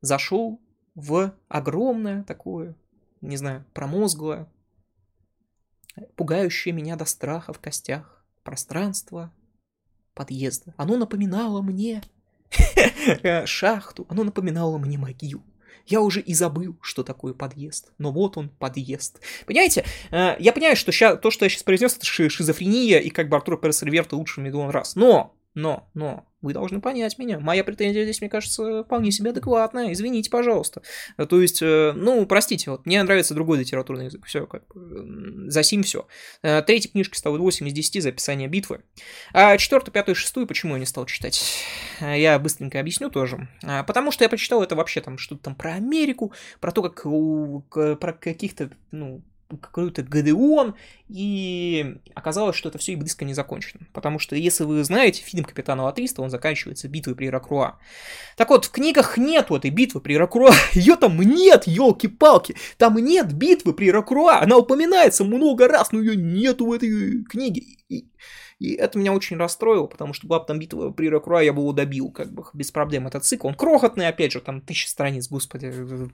зашел 0.00 0.60
в 0.94 1.34
огромное 1.48 2.24
такое, 2.24 2.74
не 3.20 3.36
знаю, 3.36 3.64
промозглое, 3.72 4.50
пугающее 6.16 6.74
меня 6.74 6.96
до 6.96 7.04
страха 7.04 7.52
в 7.52 7.60
костях 7.60 8.24
пространство 8.42 9.32
подъезда. 10.14 10.74
Оно 10.76 10.96
напоминало 10.96 11.62
мне 11.62 12.02
шахту, 13.46 14.06
оно 14.08 14.24
напоминало 14.24 14.78
мне 14.78 14.98
могилу. 14.98 15.44
Я 15.86 16.00
уже 16.00 16.20
и 16.20 16.34
забыл, 16.34 16.76
что 16.82 17.02
такое 17.02 17.34
подъезд. 17.34 17.92
Но 17.98 18.12
вот 18.12 18.36
он, 18.36 18.48
подъезд. 18.48 19.20
Понимаете, 19.46 19.84
э, 20.10 20.36
я 20.38 20.52
понимаю, 20.52 20.76
что 20.76 20.92
ща, 20.92 21.16
то, 21.16 21.30
что 21.30 21.44
я 21.44 21.48
сейчас 21.48 21.62
произнес, 21.62 21.96
это 21.96 22.06
шизофрения, 22.06 22.98
и 22.98 23.10
как 23.10 23.28
бы 23.28 23.36
Артур 23.36 23.60
Перес 23.60 23.82
Риверта 23.82 24.16
лучше 24.16 24.40
миллион 24.40 24.70
раз. 24.70 24.94
Но, 24.96 25.34
но, 25.54 25.88
но, 25.94 26.26
вы 26.42 26.52
должны 26.52 26.80
понять 26.80 27.18
меня. 27.18 27.38
Моя 27.38 27.64
претензия 27.64 28.04
здесь, 28.04 28.20
мне 28.20 28.30
кажется, 28.30 28.82
вполне 28.84 29.10
себе 29.10 29.30
адекватная. 29.30 29.92
Извините, 29.92 30.30
пожалуйста. 30.30 30.82
То 31.16 31.40
есть, 31.40 31.60
э, 31.62 31.92
ну, 31.94 32.24
простите, 32.26 32.70
вот 32.70 32.86
мне 32.86 33.02
нравится 33.02 33.34
другой 33.34 33.58
литературный 33.58 34.06
язык. 34.06 34.24
Все, 34.26 34.46
как 34.46 34.62
за 34.74 35.62
сим 35.62 35.82
все. 35.82 36.06
Э, 36.42 36.62
третья 36.62 36.90
книжка 36.90 37.16
стала 37.16 37.36
8 37.38 37.68
из 37.68 37.72
10 37.72 38.02
за 38.02 38.08
описание 38.08 38.48
битвы. 38.48 38.82
А 39.32 39.56
четвертую, 39.58 39.92
пятую, 39.92 40.14
шестую, 40.14 40.46
почему 40.46 40.74
я 40.74 40.80
не 40.80 40.86
стал 40.86 41.06
читать? 41.06 41.42
Э, 42.00 42.18
я 42.18 42.38
быстренько 42.38 42.80
объясню 42.80 43.10
тоже. 43.10 43.48
Потому 43.86 44.10
что 44.10 44.24
я 44.24 44.28
прочитал 44.28 44.62
это 44.62 44.76
вообще 44.76 45.00
там 45.00 45.18
что-то 45.18 45.42
там 45.44 45.54
про 45.54 45.74
Америку, 45.74 46.32
про 46.60 46.72
то, 46.72 46.82
как 46.82 47.04
у, 47.04 47.64
про 47.70 48.12
каких-то, 48.12 48.70
ну, 48.90 49.22
какой-то 49.58 50.02
Гадеон, 50.02 50.74
и 51.08 51.96
оказалось, 52.14 52.56
что 52.56 52.68
это 52.68 52.78
все 52.78 52.92
и 52.92 52.96
близко 52.96 53.24
не 53.24 53.34
закончено. 53.34 53.86
Потому 53.92 54.18
что, 54.18 54.36
если 54.36 54.64
вы 54.64 54.84
знаете, 54.84 55.22
фильм 55.22 55.44
Капитана 55.44 55.84
Латриста, 55.84 56.22
он 56.22 56.30
заканчивается 56.30 56.88
битвой 56.88 57.16
при 57.16 57.28
Ракруа. 57.28 57.78
Так 58.36 58.50
вот, 58.50 58.66
в 58.66 58.70
книгах 58.70 59.18
нету 59.18 59.56
этой 59.56 59.70
битвы 59.70 60.00
при 60.00 60.16
Ракруа. 60.16 60.52
Ее 60.72 60.96
там 60.96 61.20
нет, 61.20 61.66
елки-палки. 61.66 62.56
Там 62.76 62.96
нет 62.96 63.32
битвы 63.32 63.72
при 63.72 63.90
Ракруа. 63.90 64.40
Она 64.40 64.56
упоминается 64.56 65.24
много 65.24 65.68
раз, 65.68 65.92
но 65.92 66.00
ее 66.00 66.16
нету 66.16 66.66
в 66.66 66.72
этой 66.72 67.24
книге. 67.24 67.62
И 67.88 68.06
и 68.60 68.74
это 68.74 68.98
меня 68.98 69.14
очень 69.14 69.38
расстроило, 69.38 69.86
потому 69.86 70.12
что 70.12 70.26
была 70.26 70.38
бы 70.38 70.44
там 70.44 70.58
битва 70.58 70.90
при 70.90 71.08
Рокруа, 71.08 71.40
я 71.40 71.54
бы 71.54 71.62
его 71.62 71.72
добил, 71.72 72.10
как 72.10 72.30
бы, 72.30 72.44
без 72.52 72.70
проблем 72.70 73.06
этот 73.06 73.24
цикл. 73.24 73.48
Он 73.48 73.54
крохотный, 73.54 74.06
опять 74.06 74.32
же, 74.32 74.40
там 74.42 74.60
тысяча 74.60 74.86
страниц, 74.86 75.28
господи. 75.30 75.72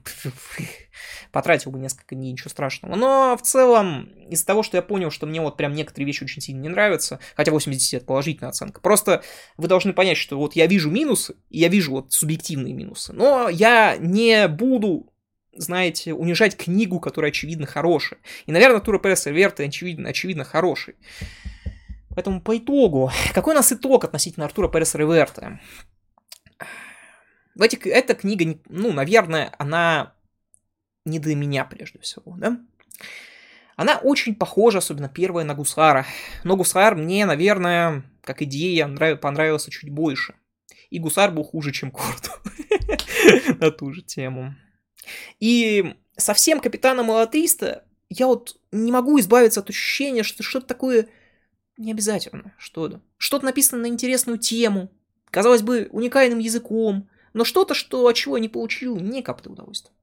Потратил 1.33 1.71
бы 1.71 1.79
несколько 1.79 2.15
дней, 2.15 2.31
ничего 2.31 2.49
страшного. 2.49 2.95
Но 2.95 3.35
в 3.37 3.45
целом, 3.45 4.05
из-за 4.29 4.45
того, 4.45 4.63
что 4.63 4.77
я 4.77 4.81
понял, 4.81 5.11
что 5.11 5.27
мне 5.27 5.41
вот 5.41 5.57
прям 5.57 5.73
некоторые 5.73 6.07
вещи 6.07 6.23
очень 6.23 6.41
сильно 6.41 6.61
не 6.61 6.69
нравятся, 6.69 7.19
хотя 7.35 7.51
80 7.51 7.93
это 7.95 8.05
положительная 8.05 8.51
оценка, 8.51 8.79
просто 8.79 9.23
вы 9.57 9.67
должны 9.67 9.91
понять, 9.91 10.17
что 10.17 10.37
вот 10.37 10.55
я 10.55 10.67
вижу 10.67 10.89
минусы, 10.89 11.35
и 11.49 11.59
я 11.59 11.67
вижу 11.67 11.91
вот 11.91 12.13
субъективные 12.13 12.73
минусы, 12.73 13.11
но 13.11 13.49
я 13.49 13.97
не 13.99 14.47
буду 14.47 15.11
знаете, 15.59 16.13
унижать 16.13 16.55
книгу, 16.55 16.99
которая 16.99 17.31
очевидно 17.31 17.65
хорошая. 17.65 18.19
И, 18.45 18.51
наверное, 18.51 18.79
Тура 18.79 18.99
Переса 18.99 19.31
Верта 19.31 19.63
очевидно, 19.63 20.09
очевидно 20.09 20.43
хороший. 20.43 20.95
Поэтому 22.17 22.41
по 22.41 22.57
итогу, 22.57 23.11
какой 23.35 23.53
у 23.53 23.55
нас 23.57 23.71
итог 23.71 24.03
относительно 24.03 24.47
Артура 24.47 24.67
Переса 24.67 24.97
Реверта? 24.97 25.59
В 27.53 27.61
этих, 27.61 27.85
эта 27.85 28.15
книга, 28.15 28.59
ну, 28.69 28.91
наверное, 28.91 29.53
она 29.59 30.15
не 31.05 31.19
для 31.19 31.35
меня 31.35 31.63
прежде 31.63 31.99
всего, 31.99 32.35
да? 32.35 32.59
Она 33.75 33.99
очень 33.99 34.33
похожа, 34.33 34.79
особенно 34.79 35.09
первая, 35.09 35.45
на 35.45 35.53
Гусара. 35.53 36.07
Но 36.43 36.57
Гусар 36.57 36.95
мне, 36.95 37.23
наверное, 37.27 38.03
как 38.23 38.41
идея, 38.41 38.87
нрав... 38.87 39.19
понравился 39.19 39.69
чуть 39.69 39.91
больше. 39.91 40.33
И 40.89 40.97
Гусар 40.97 41.29
был 41.29 41.43
хуже, 41.43 41.71
чем 41.71 41.91
Корту 41.91 42.31
на 43.59 43.69
ту 43.69 43.93
же 43.93 44.01
тему. 44.01 44.55
И 45.39 45.93
совсем 46.17 46.61
Капитана 46.61 47.03
Малатриста 47.03 47.83
я 48.09 48.25
вот 48.25 48.59
не 48.71 48.91
могу 48.91 49.19
избавиться 49.19 49.59
от 49.59 49.69
ощущения, 49.69 50.23
что 50.23 50.41
что-то 50.41 50.65
такое 50.65 51.09
не 51.77 51.91
обязательно 51.91 52.53
что-то. 52.57 53.01
Что-то 53.17 53.45
написано 53.45 53.83
на 53.83 53.87
интересную 53.87 54.37
тему, 54.37 54.91
казалось 55.25 55.61
бы, 55.61 55.87
уникальным 55.91 56.39
языком, 56.39 57.09
но 57.33 57.43
что-то, 57.43 57.73
что 57.73 58.07
от 58.07 58.15
чего 58.15 58.37
я 58.37 58.41
не 58.41 58.49
получил 58.49 58.97
ни 58.97 59.21
капли 59.21 59.49
удовольствия. 59.49 59.93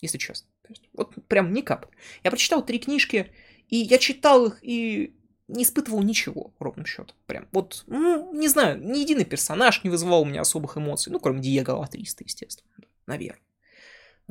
если 0.00 0.18
честно. 0.18 0.48
Вот 0.92 1.14
прям 1.28 1.52
ни 1.52 1.60
кап. 1.60 1.86
Я 2.24 2.30
прочитал 2.30 2.64
три 2.64 2.78
книжки, 2.78 3.30
и 3.68 3.76
я 3.76 3.98
читал 3.98 4.46
их, 4.46 4.58
и 4.62 5.14
не 5.48 5.64
испытывал 5.64 6.02
ничего, 6.02 6.54
ровным 6.58 6.86
счетом. 6.86 7.16
Прям 7.26 7.48
вот, 7.52 7.84
ну, 7.86 8.32
не 8.32 8.48
знаю, 8.48 8.82
ни 8.82 9.00
единый 9.00 9.24
персонаж 9.24 9.84
не 9.84 9.90
вызывал 9.90 10.22
у 10.22 10.24
меня 10.24 10.40
особых 10.40 10.76
эмоций. 10.76 11.12
Ну, 11.12 11.20
кроме 11.20 11.40
Диего 11.40 11.72
Латриста, 11.72 12.24
естественно. 12.24 12.70
Наверное. 13.06 13.40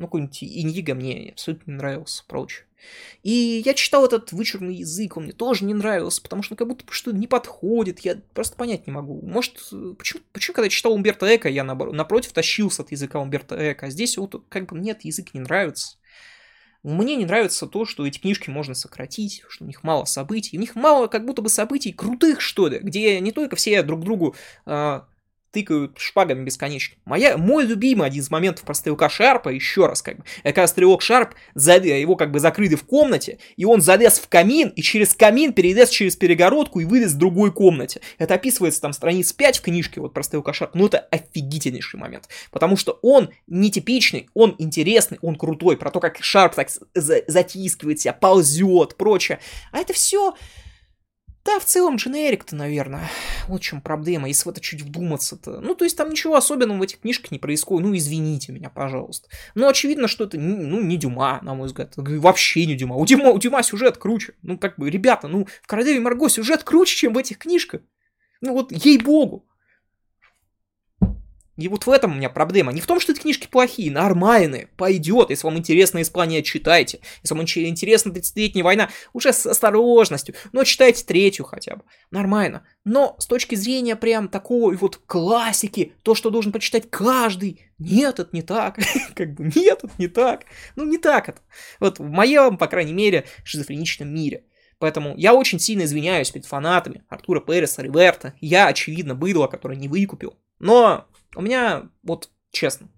Ну, 0.02 0.08
какой-нибудь 0.08 0.42
Иньига 0.42 0.94
мне 0.94 1.30
абсолютно 1.30 1.70
не 1.70 1.76
нравился, 1.76 2.24
прочее. 2.26 2.66
И 3.22 3.62
я 3.64 3.72
читал 3.74 4.04
этот 4.04 4.32
вычурный 4.32 4.74
язык, 4.74 5.16
он 5.16 5.24
мне 5.24 5.32
тоже 5.32 5.64
не 5.64 5.74
нравился, 5.74 6.20
потому 6.20 6.42
что 6.42 6.54
ну, 6.54 6.56
как 6.56 6.66
будто 6.66 6.84
что-то 6.90 7.16
не 7.16 7.28
подходит, 7.28 8.00
я 8.00 8.16
просто 8.34 8.56
понять 8.56 8.88
не 8.88 8.92
могу. 8.92 9.24
Может, 9.24 9.70
почему, 9.96 10.22
почему 10.32 10.54
когда 10.54 10.66
я 10.66 10.70
читал 10.70 10.92
Умберто 10.92 11.36
Эко, 11.36 11.48
я 11.48 11.62
напротив 11.62 12.32
тащился 12.32 12.82
от 12.82 12.90
языка 12.90 13.20
Умберто 13.20 13.54
Эко, 13.72 13.86
а 13.86 13.90
здесь 13.90 14.18
вот 14.18 14.44
как 14.48 14.66
бы 14.66 14.76
нет, 14.76 15.04
язык 15.04 15.34
не 15.34 15.40
нравится. 15.40 15.98
Мне 16.82 17.14
не 17.14 17.24
нравится 17.24 17.68
то, 17.68 17.84
что 17.84 18.04
эти 18.04 18.18
книжки 18.18 18.50
можно 18.50 18.74
сократить, 18.74 19.44
что 19.48 19.62
у 19.62 19.68
них 19.68 19.84
мало 19.84 20.04
событий. 20.04 20.56
У 20.56 20.60
них 20.60 20.74
мало 20.74 21.06
как 21.06 21.24
будто 21.24 21.40
бы 21.40 21.48
событий 21.48 21.92
крутых, 21.92 22.40
что 22.40 22.66
ли, 22.66 22.80
где 22.80 23.20
не 23.20 23.30
только 23.30 23.54
все 23.54 23.84
друг 23.84 24.00
другу 24.00 24.34
э, 24.66 25.00
тыкают 25.52 25.98
шпагами 25.98 26.44
бесконечно. 26.44 26.96
Моя, 27.04 27.36
мой 27.36 27.64
любимый 27.64 28.06
один 28.06 28.22
из 28.22 28.30
моментов 28.30 28.64
про 28.64 28.74
стрелка 28.74 29.08
Шарпа, 29.08 29.50
еще 29.50 29.86
раз 29.86 30.02
как 30.02 30.16
бы, 30.16 30.24
это 30.42 30.54
когда 30.54 30.66
стрелок 30.66 31.02
Шарп, 31.02 31.34
его 31.54 32.16
как 32.16 32.32
бы 32.32 32.40
закрыли 32.40 32.74
в 32.74 32.84
комнате, 32.84 33.38
и 33.56 33.64
он 33.64 33.80
залез 33.80 34.18
в 34.18 34.28
камин, 34.28 34.70
и 34.70 34.82
через 34.82 35.14
камин 35.14 35.52
перелез 35.52 35.90
через 35.90 36.16
перегородку 36.16 36.80
и 36.80 36.84
вылез 36.84 37.12
в 37.12 37.18
другой 37.18 37.52
комнате. 37.52 38.00
Это 38.18 38.34
описывается 38.34 38.80
там 38.80 38.92
страниц 38.92 39.32
5 39.32 39.58
в 39.58 39.62
книжке 39.62 40.00
вот 40.00 40.14
про 40.14 40.22
стрелка 40.22 40.52
Шарпа, 40.52 40.76
но 40.76 40.86
это 40.86 40.98
офигительнейший 40.98 42.00
момент, 42.00 42.28
потому 42.50 42.76
что 42.76 42.98
он 43.02 43.30
нетипичный, 43.46 44.30
он 44.34 44.56
интересный, 44.58 45.18
он 45.20 45.36
крутой, 45.36 45.76
про 45.76 45.90
то, 45.90 46.00
как 46.00 46.22
Шарп 46.22 46.54
так 46.54 46.68
затискивает 46.94 48.00
себя, 48.00 48.14
ползет, 48.14 48.96
прочее. 48.96 49.38
А 49.70 49.78
это 49.78 49.92
все 49.92 50.34
да, 51.44 51.58
в 51.58 51.64
целом 51.64 51.96
дженерик-то, 51.96 52.54
наверное. 52.54 53.10
Вот 53.48 53.60
в 53.60 53.64
чем 53.64 53.80
проблема, 53.80 54.28
если 54.28 54.44
в 54.44 54.52
это 54.52 54.60
чуть 54.60 54.82
вдуматься-то. 54.82 55.60
Ну, 55.60 55.74
то 55.74 55.84
есть 55.84 55.96
там 55.96 56.10
ничего 56.10 56.36
особенного 56.36 56.78
в 56.78 56.82
этих 56.82 57.00
книжках 57.00 57.32
не 57.32 57.40
происходит. 57.40 57.86
Ну, 57.86 57.96
извините 57.96 58.52
меня, 58.52 58.70
пожалуйста. 58.70 59.28
Но 59.56 59.68
очевидно, 59.68 60.06
что 60.06 60.24
это, 60.24 60.38
ну, 60.38 60.80
не 60.80 60.96
Дюма, 60.96 61.40
на 61.42 61.54
мой 61.54 61.66
взгляд. 61.66 61.94
Вообще 61.96 62.64
не 62.66 62.76
Дюма. 62.76 62.94
У 62.94 63.04
Дюма, 63.04 63.30
у 63.30 63.38
Дюма 63.38 63.62
сюжет 63.64 63.96
круче. 63.96 64.34
Ну, 64.42 64.56
как 64.56 64.78
бы, 64.78 64.88
ребята, 64.88 65.26
ну, 65.26 65.46
в 65.62 65.66
Королеве 65.66 65.98
Марго 65.98 66.28
сюжет 66.28 66.62
круче, 66.62 66.94
чем 66.94 67.14
в 67.14 67.18
этих 67.18 67.38
книжках. 67.38 67.80
Ну, 68.40 68.52
вот, 68.52 68.70
ей-богу. 68.70 69.44
И 71.56 71.68
вот 71.68 71.86
в 71.86 71.90
этом 71.90 72.12
у 72.12 72.14
меня 72.14 72.30
проблема. 72.30 72.72
Не 72.72 72.80
в 72.80 72.86
том, 72.86 72.98
что 72.98 73.12
эти 73.12 73.20
книжки 73.20 73.46
плохие, 73.46 73.90
нормальные, 73.90 74.68
пойдет. 74.76 75.28
Если 75.30 75.46
вам 75.46 75.58
интересно 75.58 76.00
Испания, 76.00 76.42
читайте. 76.42 77.00
Если 77.22 77.34
вам 77.34 77.42
интересна 77.44 78.10
30-летняя 78.10 78.64
война, 78.64 78.88
уже 79.12 79.32
с 79.32 79.44
осторожностью, 79.44 80.34
но 80.52 80.64
читайте 80.64 81.04
третью 81.04 81.44
хотя 81.44 81.76
бы. 81.76 81.82
Нормально. 82.10 82.66
Но 82.84 83.16
с 83.18 83.26
точки 83.26 83.54
зрения 83.54 83.96
прям 83.96 84.28
такой 84.28 84.76
вот 84.76 84.96
классики, 85.06 85.92
то, 86.02 86.14
что 86.14 86.30
должен 86.30 86.52
почитать 86.52 86.88
каждый, 86.88 87.60
нет, 87.78 88.18
это 88.18 88.30
не 88.32 88.42
так. 88.42 88.78
как 89.14 89.34
бы 89.34 89.44
нет, 89.54 89.80
это 89.82 89.92
не 89.98 90.08
так. 90.08 90.44
Ну, 90.74 90.84
не 90.84 90.96
так 90.96 91.28
это. 91.28 91.40
Вот 91.80 91.98
в 91.98 92.04
моем, 92.04 92.56
по 92.56 92.66
крайней 92.66 92.94
мере, 92.94 93.26
шизофреничном 93.44 94.12
мире. 94.12 94.44
Поэтому 94.78 95.14
я 95.16 95.34
очень 95.34 95.60
сильно 95.60 95.82
извиняюсь 95.84 96.30
перед 96.30 96.46
фанатами 96.46 97.04
Артура 97.08 97.40
Переса, 97.40 97.82
Риверта. 97.82 98.34
Я, 98.40 98.66
очевидно, 98.66 99.14
быдло, 99.14 99.46
которое 99.46 99.76
не 99.76 99.86
выкупил. 99.86 100.36
Но 100.58 101.06
у 101.34 101.42
меня, 101.42 101.88
вот 102.02 102.30
честно, 102.50 102.88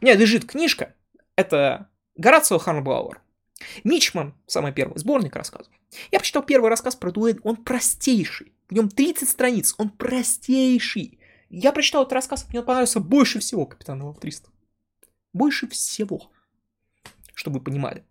у 0.00 0.04
меня 0.04 0.14
лежит 0.14 0.44
книжка, 0.46 0.94
это 1.36 1.88
Горацио 2.16 2.58
Харнблауэр. 2.58 3.20
Мичман, 3.84 4.34
самый 4.46 4.72
первый, 4.72 4.98
сборник 4.98 5.36
рассказов. 5.36 5.72
Я 6.10 6.18
прочитал 6.18 6.42
первый 6.42 6.70
рассказ 6.70 6.96
про 6.96 7.12
дуэль, 7.12 7.40
он 7.42 7.56
простейший. 7.56 8.52
В 8.68 8.74
нем 8.74 8.88
30 8.88 9.28
страниц, 9.28 9.74
он 9.78 9.90
простейший. 9.90 11.18
Я 11.50 11.72
прочитал 11.72 12.02
этот 12.02 12.14
рассказ, 12.14 12.46
мне 12.48 12.62
понравился 12.62 13.00
больше 13.00 13.38
всего 13.38 13.66
Капитана 13.66 14.14
300. 14.14 14.50
Больше 15.32 15.68
всего. 15.68 16.30
Чтобы 17.34 17.58
вы 17.58 17.64
понимали. 17.64 18.04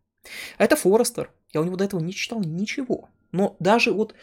Это 0.58 0.76
Форестер. 0.76 1.32
Я 1.52 1.62
у 1.62 1.64
него 1.64 1.76
до 1.76 1.86
этого 1.86 2.00
не 2.00 2.14
читал 2.14 2.42
ничего. 2.42 3.10
Но 3.32 3.56
даже 3.60 3.92
вот 3.92 4.14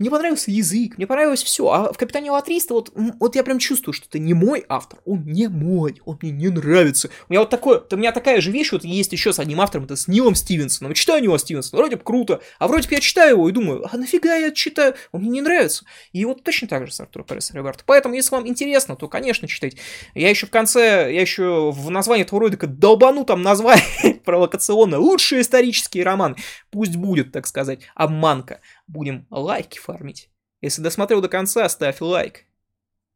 мне 0.00 0.10
понравился 0.10 0.50
язык, 0.50 0.96
мне 0.96 1.06
понравилось 1.06 1.42
все. 1.42 1.68
А 1.68 1.92
в 1.92 1.98
Капитане 1.98 2.30
Латриста 2.30 2.72
вот, 2.72 2.90
вот 2.94 3.36
я 3.36 3.44
прям 3.44 3.58
чувствую, 3.58 3.92
что 3.92 4.06
это 4.08 4.18
не 4.18 4.32
мой 4.32 4.64
автор, 4.66 4.98
он 5.04 5.24
не 5.24 5.48
мой, 5.48 6.00
он 6.06 6.18
мне 6.22 6.32
не 6.32 6.48
нравится. 6.48 7.10
У 7.28 7.32
меня 7.32 7.40
вот 7.40 7.50
такое, 7.50 7.82
у 7.90 7.96
меня 7.96 8.10
такая 8.10 8.40
же 8.40 8.50
вещь 8.50 8.72
вот 8.72 8.82
есть 8.82 9.12
еще 9.12 9.34
с 9.34 9.38
одним 9.38 9.60
автором, 9.60 9.84
это 9.84 9.96
с 9.96 10.08
Нилом 10.08 10.34
Стивенсоном. 10.34 10.94
Читаю 10.94 11.22
Нила 11.22 11.38
Стивенсона, 11.38 11.78
вроде 11.80 11.96
бы 11.96 12.02
круто, 12.02 12.40
а 12.58 12.66
вроде 12.66 12.88
бы 12.88 12.94
я 12.94 13.00
читаю 13.00 13.36
его 13.36 13.48
и 13.50 13.52
думаю, 13.52 13.86
а 13.92 13.96
нафига 13.98 14.36
я 14.36 14.52
читаю, 14.52 14.94
он 15.12 15.20
мне 15.20 15.30
не 15.30 15.40
нравится. 15.42 15.84
И 16.12 16.24
вот 16.24 16.42
точно 16.44 16.66
так 16.66 16.86
же 16.86 16.92
с 16.94 17.00
Артуром 17.00 17.26
Перес 17.26 17.50
Роберто. 17.50 17.84
Поэтому, 17.84 18.14
если 18.14 18.34
вам 18.34 18.48
интересно, 18.48 18.96
то, 18.96 19.06
конечно, 19.06 19.46
читайте. 19.48 19.76
Я 20.14 20.30
еще 20.30 20.46
в 20.46 20.50
конце, 20.50 21.12
я 21.12 21.20
еще 21.20 21.70
в 21.72 21.90
названии 21.90 22.24
этого 22.24 22.40
ролика 22.40 22.66
долбану 22.66 23.26
там 23.26 23.42
название 23.42 24.14
провокационное. 24.24 24.98
Лучший 24.98 25.42
исторический 25.42 26.02
роман. 26.02 26.36
Пусть 26.70 26.96
будет, 26.96 27.32
так 27.32 27.46
сказать, 27.46 27.80
обманка 27.94 28.49
будем 28.86 29.26
лайки 29.30 29.78
фармить. 29.78 30.30
Если 30.60 30.82
досмотрел 30.82 31.20
до 31.20 31.28
конца, 31.28 31.68
ставь 31.68 32.00
лайк. 32.00 32.44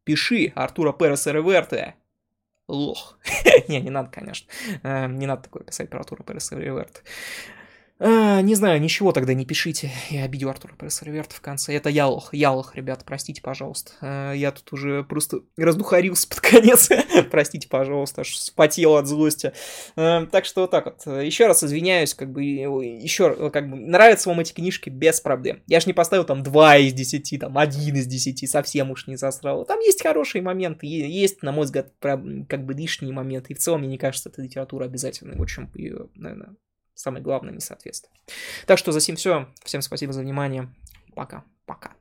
Пиши 0.03 0.51
Артура 0.55 0.93
Переса 0.93 1.31
Реверте. 1.31 1.95
Лох. 2.67 3.17
не, 3.67 3.81
не 3.81 3.89
надо, 3.89 4.09
конечно. 4.09 4.51
Э, 4.83 5.07
не 5.07 5.27
надо 5.27 5.43
такое 5.43 5.63
писать 5.63 5.89
про 5.89 5.99
Артура 5.99 6.23
Переса 6.23 6.57
Реверте. 6.57 7.01
А, 7.97 8.41
не 8.41 8.55
знаю, 8.55 8.81
ничего 8.81 9.13
тогда 9.13 9.33
не 9.33 9.45
пишите. 9.45 9.89
Я 10.09 10.25
обидел 10.25 10.49
Артура 10.49 10.73
Прессерверта 10.73 11.35
в 11.35 11.41
конце. 11.41 11.73
Это 11.73 11.89
я 11.89 12.07
лох, 12.07 12.33
я 12.33 12.51
лох, 12.51 12.75
ребят, 12.75 13.03
простите, 13.05 13.41
пожалуйста. 13.41 13.93
А, 14.01 14.33
я 14.33 14.51
тут 14.51 14.73
уже 14.73 15.03
просто 15.03 15.39
раздухарился 15.55 16.27
под 16.27 16.41
конец. 16.41 16.89
простите, 17.31 17.69
пожалуйста, 17.69 18.21
аж 18.21 18.35
спотел 18.37 18.97
от 18.97 19.07
злости. 19.07 19.53
А, 19.95 20.25
так 20.25 20.43
что 20.43 20.61
вот 20.61 20.71
так 20.71 20.85
вот. 20.85 21.21
Еще 21.23 21.47
раз 21.47 21.63
извиняюсь, 21.63 22.13
как 22.13 22.31
бы, 22.31 22.43
еще, 22.43 23.49
как 23.49 23.69
бы, 23.69 23.77
нравятся 23.77 24.27
вам 24.27 24.41
эти 24.41 24.51
книжки 24.51 24.89
без 24.89 25.21
проблем. 25.21 25.63
Я 25.67 25.79
ж 25.79 25.85
не 25.85 25.93
поставил 25.93 26.25
там 26.25 26.43
2 26.43 26.77
из 26.77 26.93
10, 26.93 27.39
там 27.39 27.57
1 27.57 27.95
из 27.95 28.07
10, 28.07 28.49
совсем 28.49 28.91
уж 28.91 29.07
не 29.07 29.15
засрал. 29.15 29.63
Там 29.63 29.79
есть 29.79 30.03
хорошие 30.03 30.41
моменты, 30.41 30.85
есть, 30.85 31.43
на 31.43 31.53
мой 31.53 31.63
взгляд, 31.63 31.93
как 32.01 32.65
бы 32.65 32.73
лишние 32.73 33.13
моменты. 33.13 33.53
И 33.53 33.55
в 33.55 33.59
целом, 33.59 33.81
мне 33.81 33.89
не 33.89 33.97
кажется, 33.97 34.27
эта 34.27 34.41
литература 34.41 34.83
обязательной. 34.83 35.37
В 35.37 35.45
чем 35.45 35.69
ее, 35.75 36.07
наверное, 36.15 36.55
самое 36.95 37.23
главное 37.23 37.53
несоответствие. 37.53 38.11
Так 38.65 38.77
что 38.77 38.91
за 38.91 38.99
всем 38.99 39.15
все. 39.15 39.47
Всем 39.63 39.81
спасибо 39.81 40.13
за 40.13 40.21
внимание. 40.21 40.73
Пока. 41.13 41.43
Пока. 41.65 41.93